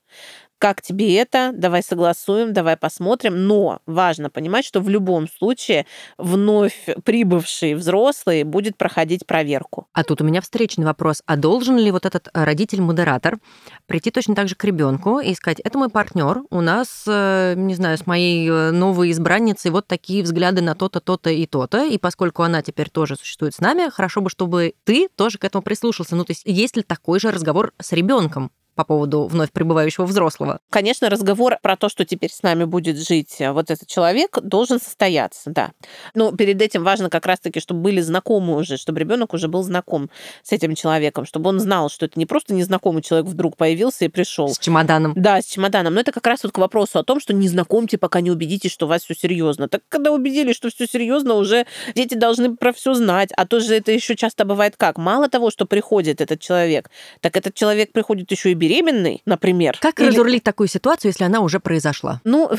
[0.61, 3.47] как тебе это, давай согласуем, давай посмотрим.
[3.47, 5.87] Но важно понимать, что в любом случае
[6.19, 9.87] вновь прибывший взрослый будет проходить проверку.
[9.93, 11.23] А тут у меня встречный вопрос.
[11.25, 13.39] А должен ли вот этот э, родитель-модератор
[13.87, 17.73] прийти точно так же к ребенку и сказать, это мой партнер, у нас, э, не
[17.73, 21.97] знаю, с моей э, новой избранницей вот такие взгляды на то-то, то-то и то-то, и
[21.97, 26.15] поскольку она теперь тоже существует с нами, хорошо бы, чтобы ты тоже к этому прислушался.
[26.15, 28.51] Ну, то есть есть ли такой же разговор с ребенком?
[28.75, 30.59] По поводу вновь прибывающего взрослого.
[30.69, 34.79] Конечно, разговор про то, что теперь с нами будет жить э, вот этот человек, должен
[34.79, 35.71] состояться, да.
[36.15, 40.09] Но перед этим важно как раз-таки, чтобы были знакомы уже, чтобы ребенок уже был знаком
[40.43, 44.07] с этим человеком, чтобы он знал, что это не просто незнакомый человек вдруг появился и
[44.07, 44.49] пришел.
[44.49, 45.13] С чемоданом.
[45.15, 45.93] Да, с чемоданом.
[45.93, 48.71] Но это как раз вот к вопросу о том, что не знакомьте, пока не убедитесь,
[48.71, 49.67] что у вас все серьезно.
[49.67, 53.29] Так когда убедились, что все серьезно, уже дети должны про все знать.
[53.35, 54.97] А то же это еще часто бывает как?
[54.97, 59.77] Мало того, что приходит этот человек, так этот человек приходит еще и беременный, например.
[59.81, 60.07] Как Или...
[60.07, 62.21] разрулить такую ситуацию, если она уже произошла?
[62.23, 62.51] Ну,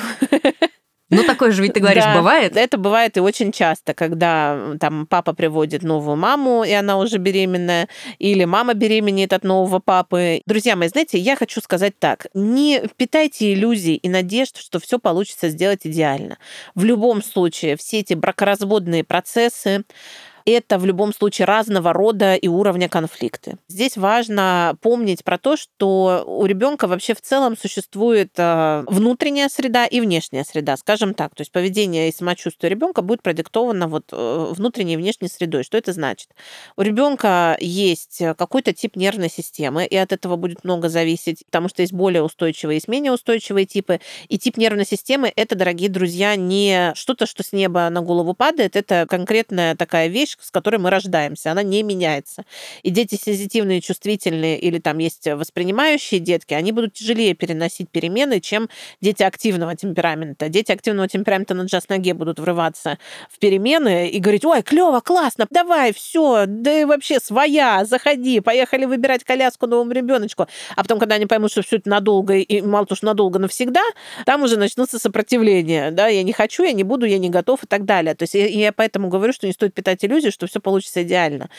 [1.13, 2.57] ну, такое же ведь, ты говоришь, да, бывает?
[2.57, 7.89] Это бывает и очень часто, когда там папа приводит новую маму, и она уже беременная,
[8.19, 10.41] или мама беременеет от нового папы.
[10.47, 12.27] Друзья мои, знаете, я хочу сказать так.
[12.33, 16.39] Не питайте иллюзий и надежд, что все получится сделать идеально.
[16.75, 19.85] В любом случае, все эти бракоразводные процессы,
[20.45, 23.59] это в любом случае разного рода и уровня конфликты.
[23.69, 29.87] Здесь важно помнить про то, что у ребенка вообще в целом существует э, внутренняя среда
[29.87, 31.35] и внешняя среда, скажем так.
[31.35, 35.65] То есть поведение и самочувствие ребенка будет продиктовано вот э, внутренней и внешней средой.
[35.65, 36.31] Что это значит?
[36.77, 41.83] У ребенка есть какой-то тип нервной системы, и от этого будет много зависеть, потому что
[41.83, 44.01] есть более устойчивые, есть менее устойчивые типы.
[44.29, 48.77] И тип нервной системы это, дорогие друзья, не что-то, что с неба на голову падает,
[48.77, 52.45] это конкретная такая вещь, вещь, с которой мы рождаемся, она не меняется.
[52.83, 58.69] И дети сензитивные, чувствительные или там есть воспринимающие детки, они будут тяжелее переносить перемены, чем
[59.01, 60.49] дети активного темперамента.
[60.49, 62.99] Дети активного темперамента на джаз ноге будут врываться
[63.31, 69.25] в перемены и говорить, ой, клево, классно, давай, все, да вообще своя, заходи, поехали выбирать
[69.25, 70.47] коляску новому ребеночку.
[70.77, 73.83] А потом, когда они поймут, что все это надолго, и мало того, что надолго, навсегда,
[74.25, 75.91] там уже начнутся сопротивления.
[75.91, 78.15] Да, я не хочу, я не буду, я не готов и так далее.
[78.15, 81.03] То есть я, я поэтому говорю, что не стоит питать иллюзии, иллюзию, что все получится
[81.03, 81.51] идеально.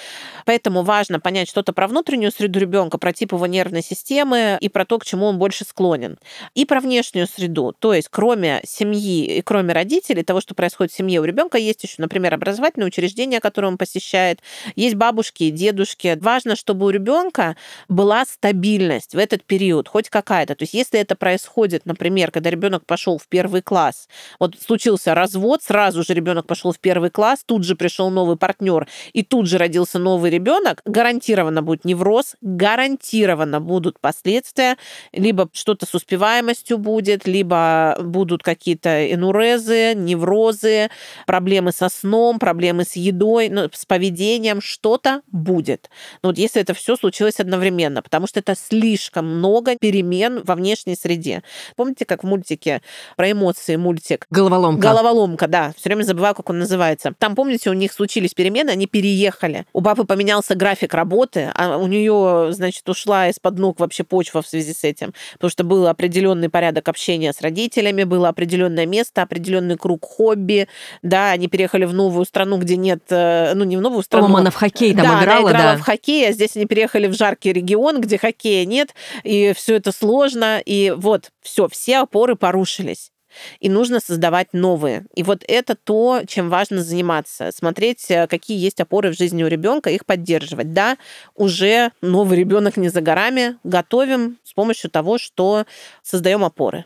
[0.45, 4.85] Поэтому важно понять что-то про внутреннюю среду ребенка, про тип его нервной системы и про
[4.85, 6.17] то, к чему он больше склонен.
[6.55, 7.73] И про внешнюю среду.
[7.77, 11.83] То есть, кроме семьи и кроме родителей, того, что происходит в семье у ребенка, есть
[11.83, 14.39] еще, например, образовательное учреждение, которое он посещает,
[14.75, 16.17] есть бабушки и дедушки.
[16.21, 17.55] Важно, чтобы у ребенка
[17.89, 20.55] была стабильность в этот период, хоть какая-то.
[20.55, 24.07] То есть, если это происходит, например, когда ребенок пошел в первый класс,
[24.39, 28.52] вот случился развод, сразу же ребенок пошел в первый класс, тут же пришел новый партнер,
[28.53, 34.77] партнер, и тут же родился новый ребенок, гарантированно будет невроз, гарантированно будут последствия,
[35.11, 40.89] либо что-то с успеваемостью будет, либо будут какие-то энурезы, неврозы,
[41.25, 45.89] проблемы со сном, проблемы с едой, ну, с поведением, что-то будет.
[46.21, 50.95] Но вот если это все случилось одновременно, потому что это слишком много перемен во внешней
[50.95, 51.43] среде.
[51.75, 52.81] Помните, как в мультике
[53.15, 54.27] про эмоции мультик?
[54.29, 54.81] Головоломка.
[54.81, 55.73] Головоломка, да.
[55.77, 57.13] Все время забываю, как он называется.
[57.17, 59.65] Там, помните, у них случились перемены, они переехали.
[59.71, 64.47] У папы поменялся график работы, а у нее, значит, ушла из-под ног вообще почва в
[64.47, 69.77] связи с этим, потому что был определенный порядок общения с родителями, было определенное место, определенный
[69.77, 70.67] круг хобби,
[71.03, 74.27] да, они переехали в новую страну, где нет, э, ну не в новую страну.
[74.27, 75.77] Мама она в хоккей там да, играла, она играла да.
[75.77, 79.93] в хоккей, а здесь они переехали в жаркий регион, где хоккея нет, и все это
[79.93, 83.12] сложно, и вот все, все опоры порушились
[83.59, 85.05] и нужно создавать новые.
[85.15, 87.51] И вот это то, чем важно заниматься.
[87.51, 90.73] Смотреть, э, какие есть опоры в жизни у ребенка, их поддерживать.
[90.73, 90.97] Да,
[91.35, 95.65] уже новый ребенок не за горами, готовим с помощью того, что
[96.01, 96.85] создаем опоры.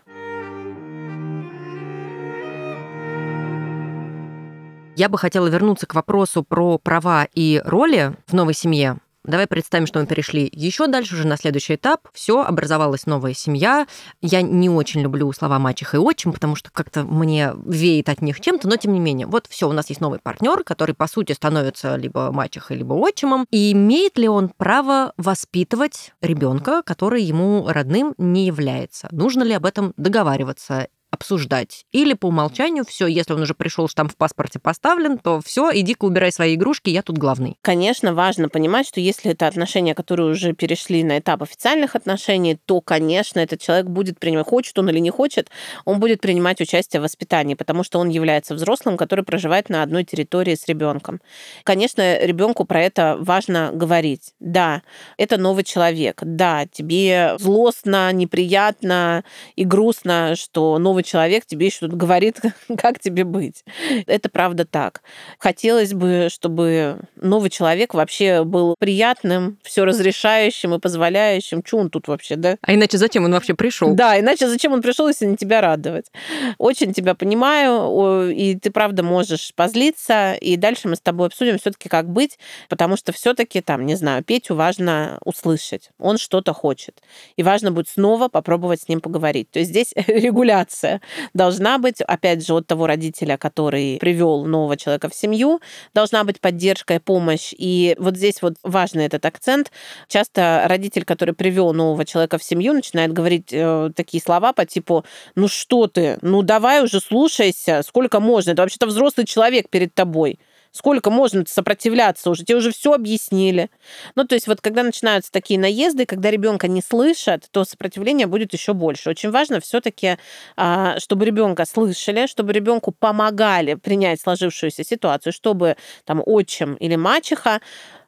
[4.96, 8.98] Я бы хотела вернуться к вопросу про права и роли в новой семье.
[9.28, 12.08] Давай представим, что мы перешли еще дальше, уже на следующий этап.
[12.13, 13.86] Все, образовалась новая семья.
[14.22, 18.40] Я не очень люблю слова мачеха и отчим, потому что как-то мне веет от них
[18.40, 19.28] чем-то, но тем не менее.
[19.28, 23.46] Вот все, у нас есть новый партнер, который, по сути, становится либо мачехой, либо отчимом.
[23.52, 29.10] И имеет ли он право воспитывать ребенка, который ему родным не является?
[29.12, 30.88] Нужно ли об этом договариваться?
[31.18, 31.86] Обсуждать.
[31.92, 36.06] Или по умолчанию все, если он уже пришел, штамп в паспорте поставлен, то все, иди-ка
[36.06, 37.58] убирай свои игрушки, я тут главный.
[37.62, 42.82] Конечно, важно понимать, что если это отношения, которые уже перешли на этап официальных отношений, то,
[42.82, 45.50] конечно, этот человек будет принимать, хочет он или не хочет,
[45.86, 50.04] он будет принимать участие в воспитании, потому что он является взрослым, который проживает на одной
[50.04, 51.20] территории с ребенком.
[51.64, 54.34] Конечно, ребенку про это важно говорить.
[54.40, 54.84] Да,
[55.18, 56.20] это новый человек.
[56.22, 59.24] Да, тебе злостно, неприятно
[59.56, 62.39] и грустно, что новый человек тебе еще тут говорит,
[62.78, 63.63] как тебе быть.
[64.06, 65.02] Это правда так.
[65.39, 71.63] Хотелось бы, чтобы новый человек вообще был приятным, все разрешающим и позволяющим.
[71.63, 72.58] Чего он тут вообще, да?
[72.62, 73.93] А иначе зачем он вообще пришел?
[73.93, 76.12] Да, иначе зачем он пришел, если не тебя радовать?
[76.58, 81.89] Очень тебя понимаю, и ты правда можешь позлиться, и дальше мы с тобой обсудим все-таки,
[81.89, 82.38] как быть,
[82.70, 85.91] потому что все-таки там, не знаю, Петю важно услышать.
[86.00, 87.02] Он что-то хочет.
[87.38, 89.50] И важно будет снова попробовать с ним поговорить.
[89.52, 90.97] То есть здесь регуляция
[91.34, 95.60] должна быть, опять же, от того родителя, который привел нового человека в семью,
[95.94, 97.54] должна быть поддержка и помощь.
[97.58, 99.72] И вот здесь вот важный этот акцент.
[100.08, 105.06] Часто родитель, который привел нового человека в семью, начинает говорить э, такие слова по типу,
[105.36, 110.40] ну что ты, ну давай уже слушайся, сколько можно, это вообще-то взрослый человек перед тобой.
[110.72, 112.44] Сколько можно сопротивляться уже?
[112.44, 113.70] Тебе уже все объяснили.
[114.16, 118.54] Ну, то есть вот когда начинаются такие наезды, когда ребенка не слышат, то сопротивление будет
[118.54, 119.10] еще больше.
[119.10, 120.18] Очень важно все-таки,
[120.56, 127.62] а, чтобы ребенка слышали, чтобы ребенку помогали принять сложившуюся ситуацию, чтобы там отчим или мачеха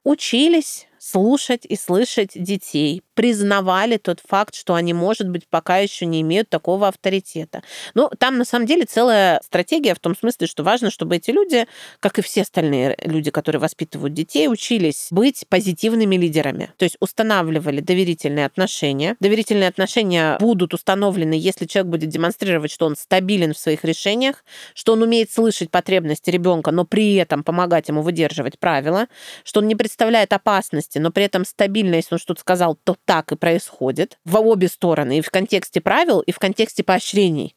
[0.04, 6.22] учились слушать и слышать детей, признавали тот факт, что они, может быть, пока еще не
[6.22, 7.64] имеют такого авторитета.
[7.94, 11.68] Но там на самом деле целая стратегия в том смысле, что важно, чтобы эти люди,
[12.00, 16.72] как и все остальные люди, которые воспитывают детей, учились быть позитивными лидерами.
[16.78, 19.18] То есть устанавливали доверительные отношения.
[19.20, 24.94] Доверительные отношения будут установлены, если человек будет демонстрировать, что он стабилен в своих решениях, что
[24.94, 29.08] он умеет слышать потребности ребенка, но при этом помогать ему выдерживать правила,
[29.44, 32.96] что он не представляет опасность ценности, но при этом стабильно, если он что-то сказал, то
[33.06, 37.56] так и происходит в обе стороны, и в контексте правил, и в контексте поощрений.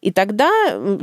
[0.00, 0.50] И тогда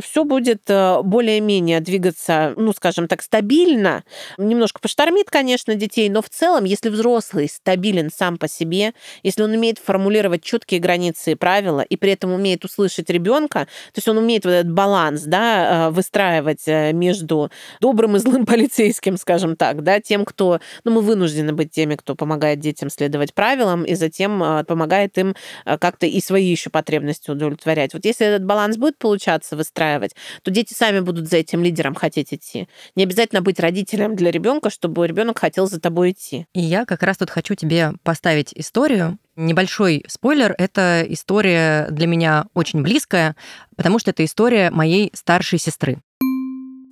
[0.01, 4.03] все будет э, более-менее двигаться, ну, скажем так, стабильно.
[4.37, 9.51] Немножко поштормит, конечно, детей, но в целом, если взрослый стабилен сам по себе, если он
[9.51, 14.17] умеет формулировать четкие границы и правила, и при этом умеет услышать ребенка, то есть он
[14.17, 19.83] умеет вот этот баланс, да, э, выстраивать э, между добрым и злым полицейским, скажем так,
[19.83, 24.65] да, тем, кто, ну, мы вынуждены быть теми, кто помогает детям следовать правилам, и затем
[24.67, 27.93] помогает им как-то и свои еще потребности удовлетворять.
[27.93, 30.11] Вот если этот баланс баланс будет получаться выстраивать,
[30.43, 32.67] то дети сами будут за этим лидером хотеть идти.
[32.95, 36.45] Не обязательно быть родителем для ребенка, чтобы ребенок хотел за тобой идти.
[36.53, 39.17] И я как раз тут хочу тебе поставить историю.
[39.35, 43.35] Небольшой спойлер, это история для меня очень близкая,
[43.75, 45.97] потому что это история моей старшей сестры.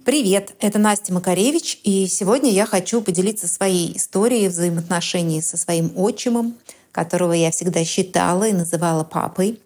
[0.06, 6.56] Привет, это Настя Макаревич, и сегодня я хочу поделиться своей историей взаимоотношений со своим отчимом,
[6.92, 9.60] которого я всегда считала и называла папой.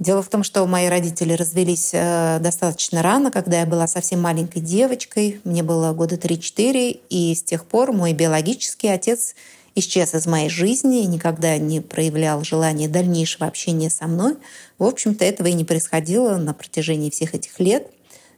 [0.00, 4.60] Дело в том, что мои родители развелись э, достаточно рано, когда я была совсем маленькой
[4.60, 5.42] девочкой.
[5.44, 9.34] Мне было года 3-4, и с тех пор мой биологический отец
[9.74, 14.36] исчез из моей жизни никогда не проявлял желания дальнейшего общения со мной.
[14.78, 17.86] В общем-то, этого и не происходило на протяжении всех этих лет.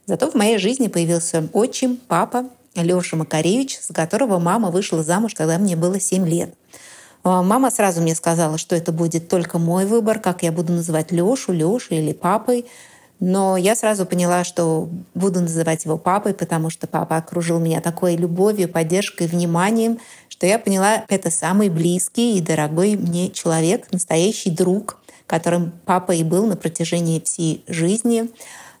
[0.05, 5.57] Зато в моей жизни появился отчим, папа Леша Макаревич, с которого мама вышла замуж, когда
[5.57, 6.53] мне было 7 лет.
[7.23, 11.11] А, мама сразу мне сказала, что это будет только мой выбор, как я буду называть
[11.11, 12.65] Лешу, Лешу или папой.
[13.19, 18.17] Но я сразу поняла, что буду называть его папой, потому что папа окружил меня такой
[18.17, 24.97] любовью, поддержкой, вниманием, что я поняла, это самый близкий и дорогой мне человек, настоящий друг,
[25.25, 28.29] которым папа и был на протяжении всей жизни.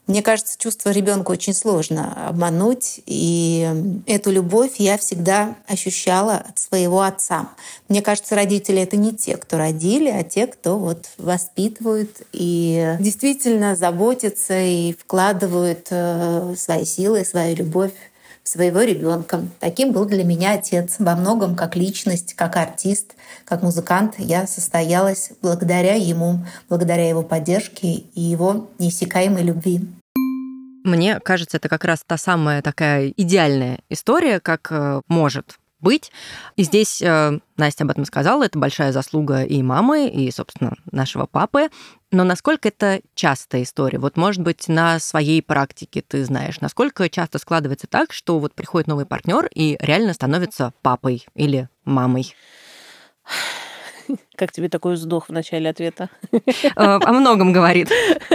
[0.05, 7.01] Мне кажется, чувство ребенка очень сложно обмануть, и эту любовь я всегда ощущала от своего
[7.01, 7.49] отца.
[7.87, 13.77] Мне кажется, родители это не те, кто родили, а те, кто вот воспитывают и действительно
[13.77, 17.93] заботятся и вкладывают э, свои силы, свою любовь
[18.43, 19.41] своего ребенка.
[19.59, 20.95] Таким был для меня отец.
[20.99, 27.87] Во многом как личность, как артист, как музыкант я состоялась благодаря ему, благодаря его поддержке
[27.87, 29.81] и его неиссякаемой любви.
[30.83, 36.11] Мне кажется, это как раз та самая такая идеальная история, как э, может быть.
[36.55, 41.27] И здесь э, Настя об этом сказала, это большая заслуга и мамы, и, собственно, нашего
[41.27, 41.69] папы.
[42.11, 43.99] Но насколько это частая история?
[43.99, 48.87] Вот, может быть, на своей практике ты знаешь, насколько часто складывается так, что вот приходит
[48.87, 52.33] новый партнер и реально становится папой или мамой?
[54.35, 56.09] Как тебе такой вздох в начале ответа?
[56.75, 57.89] Э, о многом говорит.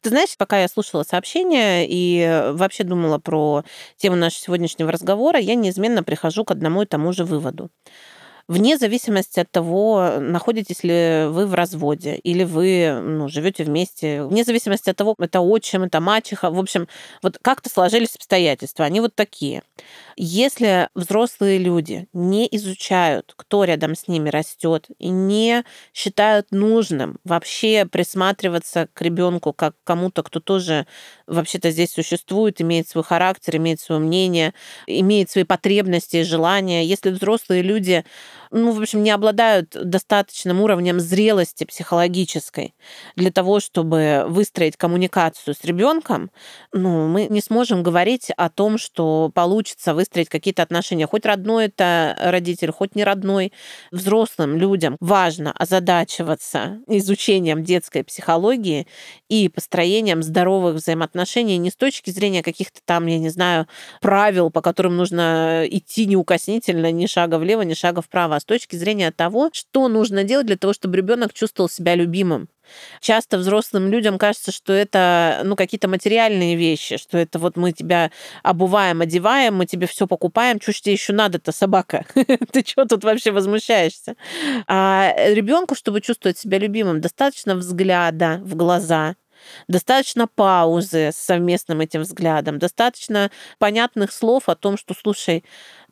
[0.00, 3.64] Ты знаешь, пока я слушала сообщение и вообще думала про
[3.96, 7.70] тему нашего сегодняшнего разговора, я неизменно прихожу к одному и тому же выводу.
[8.46, 14.44] Вне зависимости от того, находитесь ли вы в разводе или вы ну, живете вместе, вне
[14.44, 16.86] зависимости от того, это отчим, это мачеха, в общем,
[17.22, 19.62] вот как-то сложились обстоятельства, они вот такие.
[20.16, 27.86] Если взрослые люди не изучают, кто рядом с ними растет, и не считают нужным вообще
[27.86, 30.86] присматриваться к ребенку как к кому-то, кто тоже
[31.26, 34.52] вообще-то здесь существует, имеет свой характер, имеет свое мнение,
[34.86, 38.04] имеет свои потребности и желания, если взрослые люди
[38.54, 42.74] ну, в общем, не обладают достаточным уровнем зрелости психологической
[43.16, 46.30] для того, чтобы выстроить коммуникацию с ребенком,
[46.72, 51.08] ну, мы не сможем говорить о том, что получится выстроить какие-то отношения.
[51.08, 53.52] Хоть родной это родитель, хоть не родной.
[53.90, 58.86] Взрослым людям важно озадачиваться изучением детской психологии
[59.28, 63.66] и построением здоровых взаимоотношений не с точки зрения каких-то там, я не знаю,
[64.00, 68.76] правил, по которым нужно идти неукоснительно ни шага влево, ни шага вправо, а с точки
[68.76, 72.50] зрения того, что нужно делать для того, чтобы ребенок чувствовал себя любимым.
[73.00, 78.10] Часто взрослым людям кажется, что это ну, какие-то материальные вещи, что это вот мы тебя
[78.42, 82.04] обуваем, одеваем, мы тебе все покупаем, что тебе еще надо-то, собака?
[82.52, 84.14] Ты что тут вообще возмущаешься?
[84.66, 89.16] А ребенку, чтобы чувствовать себя любимым, достаточно взгляда в глаза,
[89.68, 95.44] достаточно паузы с совместным этим взглядом, достаточно понятных слов о том, что, слушай,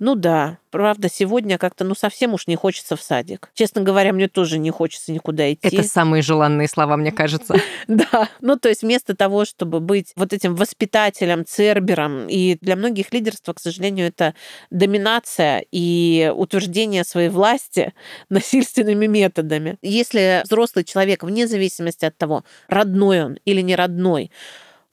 [0.03, 3.53] ну да, правда, сегодня как-то, ну, совсем уж не хочется в садик.
[3.55, 5.69] Честно говоря, мне тоже не хочется никуда идти.
[5.69, 7.55] Это самые желанные слова, мне кажется.
[7.87, 13.13] Да, ну, то есть вместо того, чтобы быть вот этим воспитателем, цербером, и для многих
[13.13, 14.35] лидерство, к сожалению, это
[14.71, 17.95] доминация и утверждение своей власти
[18.29, 19.79] насильственными методами.
[19.83, 24.33] Если взрослый человек, вне зависимости от того, родной он или не родной,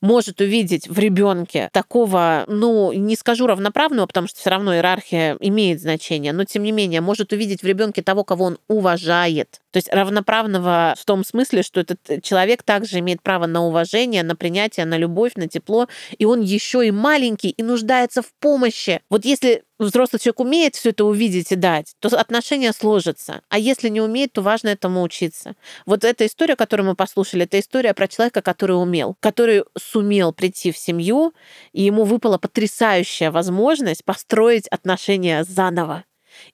[0.02, 5.82] может увидеть в ребенке такого, ну, не скажу равноправного, потому что все равно иерархия имеет
[5.82, 9.62] значение, но тем не менее может увидеть в ребенке того, кого он уважает.
[9.72, 14.36] То есть равноправного в том смысле, что этот человек также имеет право на уважение, на
[14.36, 19.02] принятие, на любовь, на тепло, и он еще и маленький и нуждается в помощи.
[19.10, 23.42] Вот если взрослый человек умеет все это увидеть и дать, то отношения сложатся.
[23.50, 25.56] А если не умеет, то важно этому учиться.
[25.86, 30.72] Вот эта история, которую мы послушали, это история про человека, который умел, который сумел прийти
[30.72, 31.34] в семью,
[31.72, 36.04] и ему выпала потрясающая возможность построить отношения заново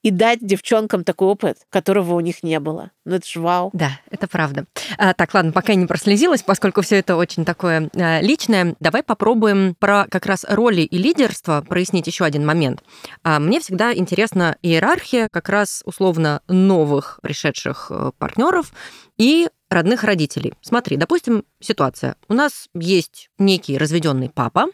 [0.02, 2.92] и дать девчонкам такой опыт, которого у них не было.
[3.06, 3.70] Ну это ж вау.
[3.74, 4.66] Да, это правда.
[4.98, 9.04] А, так, ладно, пока я не прослезилась, поскольку все это очень такое а, личное, давай
[9.04, 12.84] попробуем про как раз роли и лидерство прояснить еще один момент.
[13.24, 18.72] А, мне всегда интересна иерархия как раз условно новых пришедших э, партнеров
[19.18, 20.54] и родных родителей.
[20.62, 22.16] Смотри, допустим, ситуация.
[22.28, 24.68] У нас есть некий разведенный папа,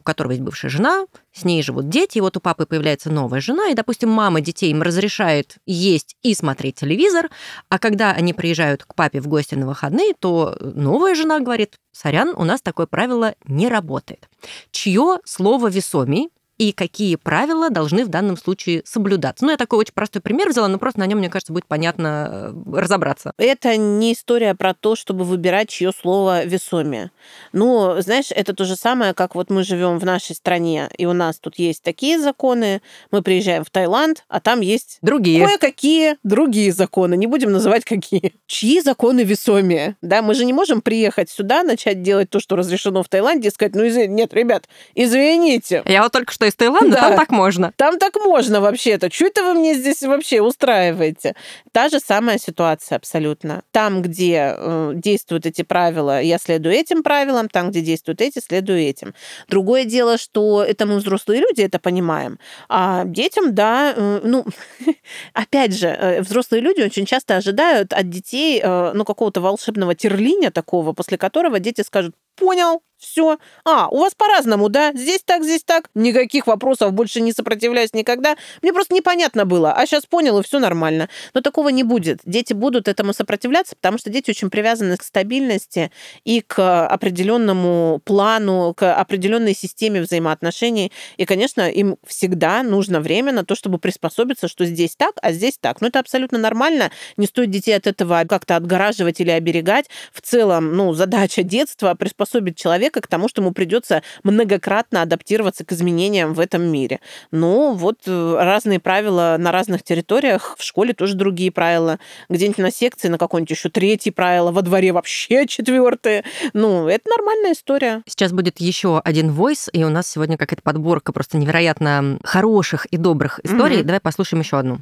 [0.00, 3.40] у которого есть бывшая жена, с ней живут дети, и вот у папы появляется новая
[3.40, 7.30] жена, и, допустим, мама детей им разрешает есть и смотреть телевизор,
[7.68, 12.32] а когда они приезжают к папе в гости на выходные, то новая жена говорит, сорян,
[12.36, 14.28] у нас такое правило не работает.
[14.70, 19.44] Чье слово весомей, и какие правила должны в данном случае соблюдаться.
[19.44, 22.52] Ну, я такой очень простой пример взяла, но просто на нем, мне кажется, будет понятно
[22.54, 23.32] э, разобраться.
[23.38, 27.10] Это не история про то, чтобы выбирать чье слово весомее.
[27.52, 31.12] Ну, знаешь, это то же самое, как вот мы живем в нашей стране, и у
[31.12, 35.44] нас тут есть такие законы, мы приезжаем в Таиланд, а там есть другие.
[35.44, 38.34] Кое-какие другие законы, не будем называть какие.
[38.46, 39.96] Чьи законы весомее?
[40.02, 43.50] Да, мы же не можем приехать сюда, начать делать то, что разрешено в Таиланде, и
[43.50, 45.82] сказать, ну, извините, нет, ребят, извините.
[45.86, 47.00] Я вот только что что из Таиланда, да.
[47.00, 47.72] там так можно.
[47.76, 49.10] Там так можно вообще-то.
[49.10, 51.34] Что это вы мне здесь вообще устраиваете?
[51.72, 53.62] Та же самая ситуация абсолютно.
[53.70, 58.80] Там, где э, действуют эти правила, я следую этим правилам, там, где действуют эти, следую
[58.80, 59.14] этим.
[59.48, 62.38] Другое дело, что это мы взрослые люди, это понимаем.
[62.68, 64.44] А детям, да, э, ну,
[65.32, 70.50] опять же, э, взрослые люди очень часто ожидают от детей, э, ну, какого-то волшебного терлиня
[70.50, 73.38] такого, после которого дети скажут, понял, все.
[73.64, 74.92] А, у вас по-разному, да?
[74.94, 75.90] Здесь так, здесь так.
[75.94, 78.36] Никаких вопросов, больше не сопротивляюсь никогда.
[78.62, 79.72] Мне просто непонятно было.
[79.72, 81.08] А сейчас понял, и все нормально.
[81.34, 82.20] Но такого не будет.
[82.24, 85.90] Дети будут этому сопротивляться, потому что дети очень привязаны к стабильности
[86.24, 90.90] и к определенному плану, к определенной системе взаимоотношений.
[91.18, 95.58] И, конечно, им всегда нужно время на то, чтобы приспособиться, что здесь так, а здесь
[95.60, 95.80] так.
[95.80, 96.90] Но это абсолютно нормально.
[97.16, 99.90] Не стоит детей от этого как-то отгораживать или оберегать.
[100.12, 105.64] В целом, ну, задача детства приспособить человека человека к тому, что ему придется многократно адаптироваться
[105.64, 107.00] к изменениям в этом мире.
[107.30, 111.98] Ну, вот э, разные правила на разных территориях, в школе тоже другие правила,
[112.28, 116.24] где-нибудь на секции на какое-нибудь еще третье правило, во дворе вообще четвертое.
[116.52, 118.02] Ну, это нормальная история.
[118.06, 122.96] Сейчас будет еще один войс, и у нас сегодня какая-то подборка просто невероятно хороших и
[122.96, 123.78] добрых историй.
[123.78, 123.84] Mm-hmm.
[123.84, 124.78] Давай послушаем еще одну.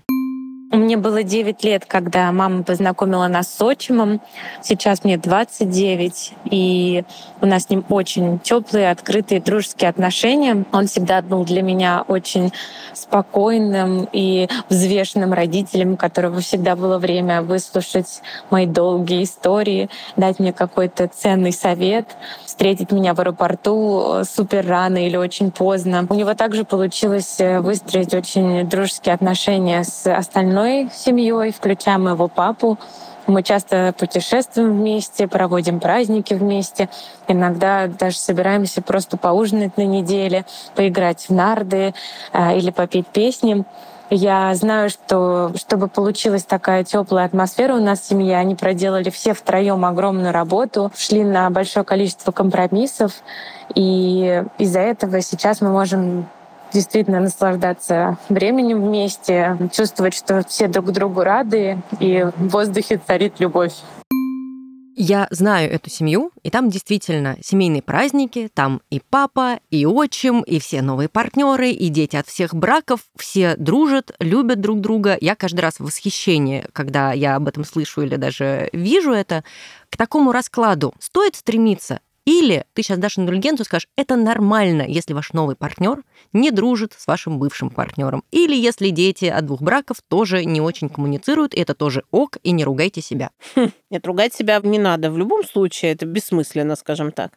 [0.72, 4.22] Мне было 9 лет, когда мама познакомила нас с отчимом.
[4.62, 7.04] Сейчас мне 29, и
[7.42, 10.64] у нас с ним очень теплые, открытые, дружеские отношения.
[10.72, 12.54] Он всегда был для меня очень
[12.94, 20.54] спокойным и взвешенным родителем, у которого всегда было время выслушать мои долгие истории, дать мне
[20.54, 22.16] какой-то ценный совет,
[22.46, 26.06] встретить меня в аэропорту супер рано или очень поздно.
[26.08, 32.28] У него также получилось э, выстроить очень дружеские отношения с остальной остальной семьей, включая моего
[32.28, 32.78] папу.
[33.26, 36.88] Мы часто путешествуем вместе, проводим праздники вместе.
[37.28, 40.44] Иногда даже собираемся просто поужинать на неделе,
[40.74, 41.94] поиграть в нарды
[42.32, 43.64] э, или попеть песни.
[44.10, 49.32] Я знаю, что чтобы получилась такая теплая атмосфера у нас в семье, они проделали все
[49.32, 53.12] втроем огромную работу, шли на большое количество компромиссов,
[53.74, 56.26] и из-за этого сейчас мы можем
[56.72, 63.74] действительно наслаждаться временем вместе, чувствовать, что все друг другу рады, и в воздухе царит любовь.
[64.94, 70.60] Я знаю эту семью, и там действительно семейные праздники, там и папа, и отчим, и
[70.60, 75.16] все новые партнеры, и дети от всех браков, все дружат, любят друг друга.
[75.18, 79.44] Я каждый раз в восхищении, когда я об этом слышу или даже вижу это.
[79.88, 85.32] К такому раскладу стоит стремиться или ты сейчас дашь индульгенцию скажешь, это нормально, если ваш
[85.32, 86.02] новый партнер
[86.32, 88.22] не дружит с вашим бывшим партнером.
[88.30, 92.64] Или если дети от двух браков тоже не очень коммуницируют, это тоже ок, и не
[92.64, 93.30] ругайте себя.
[93.56, 95.10] Хм, нет, ругать себя не надо.
[95.10, 97.32] В любом случае, это бессмысленно, скажем так.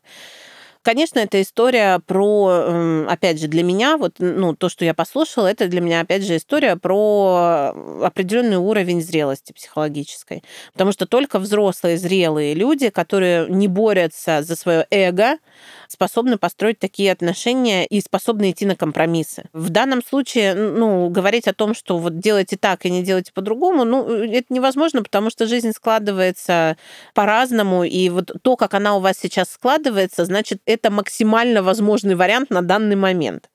[0.86, 5.48] Конечно, это история про, эм, опять же, для меня, вот, ну, то, что я послушала,
[5.48, 7.74] это для меня, опять же, история про
[8.04, 10.44] определенный уровень зрелости психологической.
[10.74, 15.40] Потому что только взрослые, зрелые люди, которые не борются за свое эго,
[15.88, 19.46] способны построить такие отношения и способны идти на компромиссы.
[19.54, 23.86] В данном случае, ну, говорить о том, что вот делайте так и не делайте по-другому,
[23.86, 26.78] ну, это невозможно, потому что жизнь складывается
[27.16, 32.50] по-разному, и вот то, как она у вас сейчас складывается, значит, это максимально возможный вариант
[32.50, 33.50] на данный момент.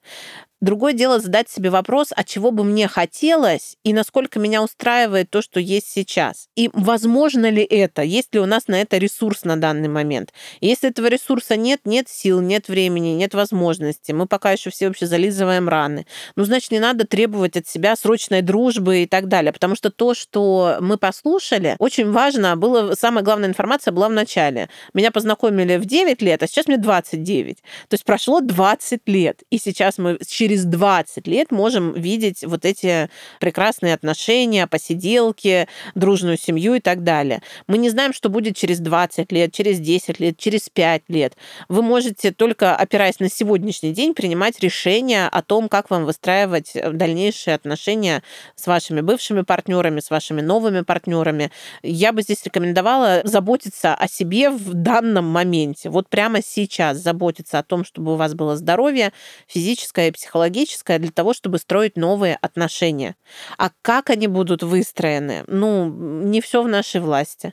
[0.60, 5.40] Другое дело задать себе вопрос, а чего бы мне хотелось и насколько меня устраивает то,
[5.40, 6.48] что есть сейчас.
[6.54, 8.02] И возможно ли это?
[8.02, 10.34] Есть ли у нас на это ресурс на данный момент?
[10.60, 15.06] Если этого ресурса нет, нет сил, нет времени, нет возможности, мы пока еще все вообще
[15.06, 16.06] зализываем раны,
[16.36, 20.12] ну, значит, не надо требовать от себя срочной дружбы и так далее, потому что то,
[20.14, 24.68] что мы послушали, очень важно, было, самая главная информация была в начале.
[24.92, 27.56] Меня познакомили в 9 лет, а сейчас мне 29.
[27.88, 30.18] То есть прошло 20 лет, и сейчас мы
[30.50, 37.40] через 20 лет можем видеть вот эти прекрасные отношения, посиделки, дружную семью и так далее.
[37.68, 41.36] Мы не знаем, что будет через 20 лет, через 10 лет, через 5 лет.
[41.68, 47.54] Вы можете только опираясь на сегодняшний день принимать решения о том, как вам выстраивать дальнейшие
[47.54, 48.24] отношения
[48.56, 51.52] с вашими бывшими партнерами, с вашими новыми партнерами.
[51.84, 55.90] Я бы здесь рекомендовала заботиться о себе в данном моменте.
[55.90, 59.12] Вот прямо сейчас заботиться о том, чтобы у вас было здоровье
[59.46, 63.16] физическое и психологическое психологическое для того, чтобы строить новые отношения.
[63.58, 67.52] А как они будут выстроены, ну, не все в нашей власти.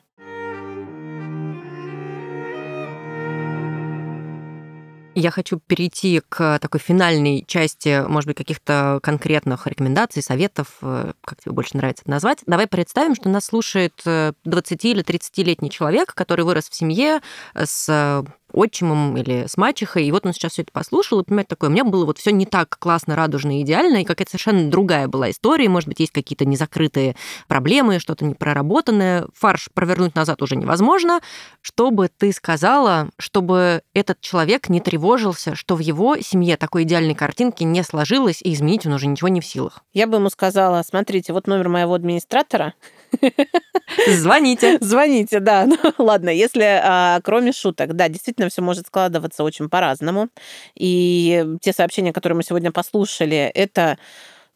[5.14, 11.40] Я хочу перейти к такой финальной части, может быть, каких-то конкретных рекомендаций, советов, э, как
[11.40, 12.38] тебе больше нравится это назвать.
[12.46, 17.20] Давай представим, что нас слушает 20 э, или 30-летний человек, который вырос в семье
[17.56, 21.70] с отчимом или с мачехой, и вот он сейчас все это послушал и понимает такое,
[21.70, 25.08] у меня было вот все не так классно, радужно и идеально, и какая-то совершенно другая
[25.08, 31.20] была история, может быть, есть какие-то незакрытые проблемы, что-то непроработанное, фарш провернуть назад уже невозможно.
[31.60, 37.14] Что бы ты сказала, чтобы этот человек не тревожился, что в его семье такой идеальной
[37.14, 39.80] картинки не сложилось, и изменить он уже ничего не в силах?
[39.92, 42.74] Я бы ему сказала, смотрите, вот номер моего администратора,
[44.08, 44.78] Звоните.
[44.80, 45.66] Звоните, да.
[45.98, 50.28] Ну, ладно, если а, кроме шуток, да, действительно все может складываться очень по-разному.
[50.74, 53.98] И те сообщения, которые мы сегодня послушали, это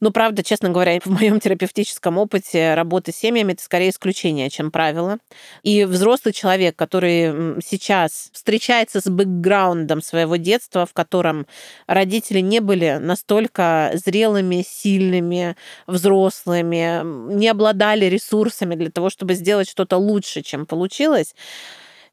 [0.03, 4.51] но, ну, правда, честно говоря, в моем терапевтическом опыте работы с семьями это скорее исключение,
[4.51, 5.19] чем правило.
[5.63, 11.47] И взрослый человек, который сейчас встречается с бэкграундом своего детства, в котором
[11.87, 15.55] родители не были настолько зрелыми, сильными,
[15.87, 21.37] взрослыми, не обладали ресурсами для того, чтобы сделать что-то лучше, чем получилось,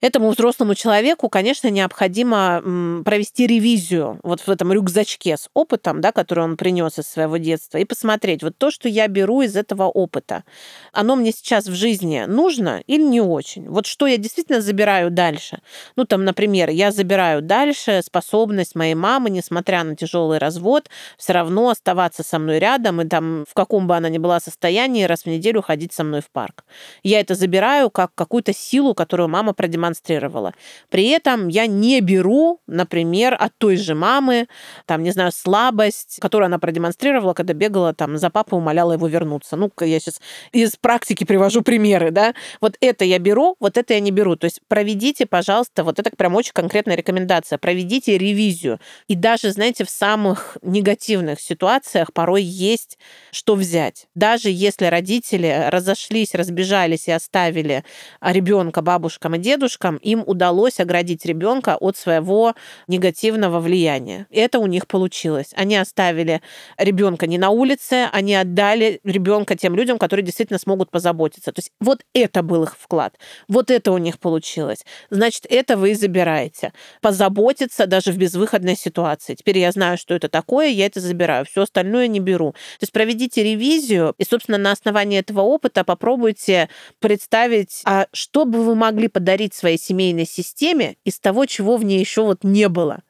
[0.01, 6.45] Этому взрослому человеку, конечно, необходимо провести ревизию вот в этом рюкзачке с опытом, да, который
[6.45, 10.45] он принес из своего детства, и посмотреть, вот то, что я беру из этого опыта,
[10.93, 13.67] оно мне сейчас в жизни нужно или не очень?
[13.67, 15.59] Вот что я действительно забираю дальше?
[15.97, 21.69] Ну, там, например, я забираю дальше способность моей мамы, несмотря на тяжелый развод, все равно
[21.69, 25.25] оставаться со мной рядом и там в каком бы она ни была состоянии раз в
[25.25, 26.63] неделю ходить со мной в парк.
[27.03, 30.53] Я это забираю как какую-то силу, которую мама продемонстрировала продемонстрировала.
[30.89, 34.47] При этом я не беру, например, от той же мамы,
[34.85, 39.55] там, не знаю, слабость, которую она продемонстрировала, когда бегала там за папой, умоляла его вернуться.
[39.55, 40.21] Ну, я сейчас
[40.51, 42.33] из практики привожу примеры, да.
[42.61, 44.35] Вот это я беру, вот это я не беру.
[44.35, 48.79] То есть проведите, пожалуйста, вот это прям очень конкретная рекомендация, проведите ревизию.
[49.07, 52.97] И даже, знаете, в самых негативных ситуациях порой есть
[53.31, 54.07] что взять.
[54.15, 57.83] Даже если родители разошлись, разбежались и оставили
[58.21, 62.55] ребенка бабушкам и дедушкам, девушкам им удалось оградить ребенка от своего
[62.87, 64.27] негативного влияния.
[64.29, 65.51] И это у них получилось.
[65.55, 66.41] Они оставили
[66.77, 71.51] ребенка не на улице, они отдали ребенка тем людям, которые действительно смогут позаботиться.
[71.51, 73.17] То есть вот это был их вклад.
[73.47, 74.85] Вот это у них получилось.
[75.09, 76.73] Значит, это вы забираете.
[77.01, 79.35] Позаботиться даже в безвыходной ситуации.
[79.35, 81.45] Теперь я знаю, что это такое, я это забираю.
[81.45, 82.51] Все остальное не беру.
[82.51, 86.69] То есть проведите ревизию и, собственно, на основании этого опыта попробуйте
[86.99, 91.99] представить, а что бы вы могли подарить своей семейной системе из того, чего в ней
[91.99, 93.01] еще вот не было.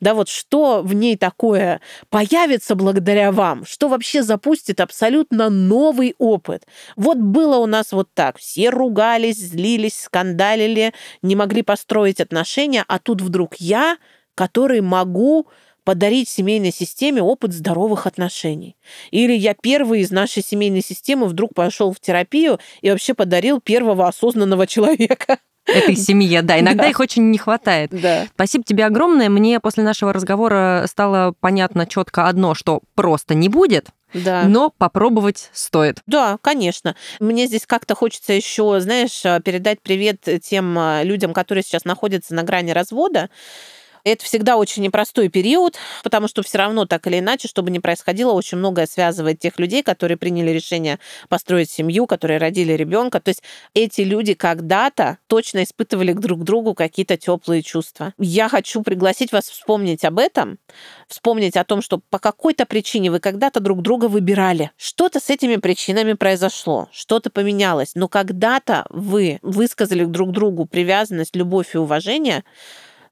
[0.00, 6.66] Да, вот что в ней такое появится благодаря вам, что вообще запустит абсолютно новый опыт.
[6.96, 10.92] Вот было у нас вот так, все ругались, злились, скандалили,
[11.22, 13.96] не могли построить отношения, а тут вдруг я,
[14.34, 15.46] который могу
[15.84, 18.76] подарить семейной системе опыт здоровых отношений.
[19.10, 24.06] Или я первый из нашей семейной системы вдруг пошел в терапию и вообще подарил первого
[24.06, 26.42] осознанного человека этой семье.
[26.42, 26.90] Да, иногда да.
[26.90, 27.90] их очень не хватает.
[27.90, 28.26] Да.
[28.34, 29.28] Спасибо тебе огромное.
[29.28, 33.88] Мне после нашего разговора стало понятно четко одно, что просто не будет.
[34.14, 34.44] Да.
[34.46, 36.00] Но попробовать стоит.
[36.06, 36.96] Да, конечно.
[37.18, 42.42] Мне здесь как-то хочется еще, знаешь, передать привет тем а, людям, которые сейчас находятся на
[42.42, 43.30] грани развода.
[44.04, 48.32] Это всегда очень непростой период, потому что все равно так или иначе, чтобы не происходило,
[48.32, 50.98] очень многое связывает тех людей, которые приняли решение
[51.28, 53.20] построить семью, которые родили ребенка.
[53.20, 53.44] То есть
[53.74, 58.12] эти люди когда-то точно испытывали друг к другу какие-то теплые чувства.
[58.18, 60.58] Я хочу пригласить вас вспомнить об этом,
[61.06, 64.72] вспомнить о том, что по какой-то причине вы когда-то друг друга выбирали.
[64.76, 71.74] Что-то с этими причинами произошло, что-то поменялось, но когда-то вы высказали друг другу привязанность, любовь
[71.74, 72.42] и уважение,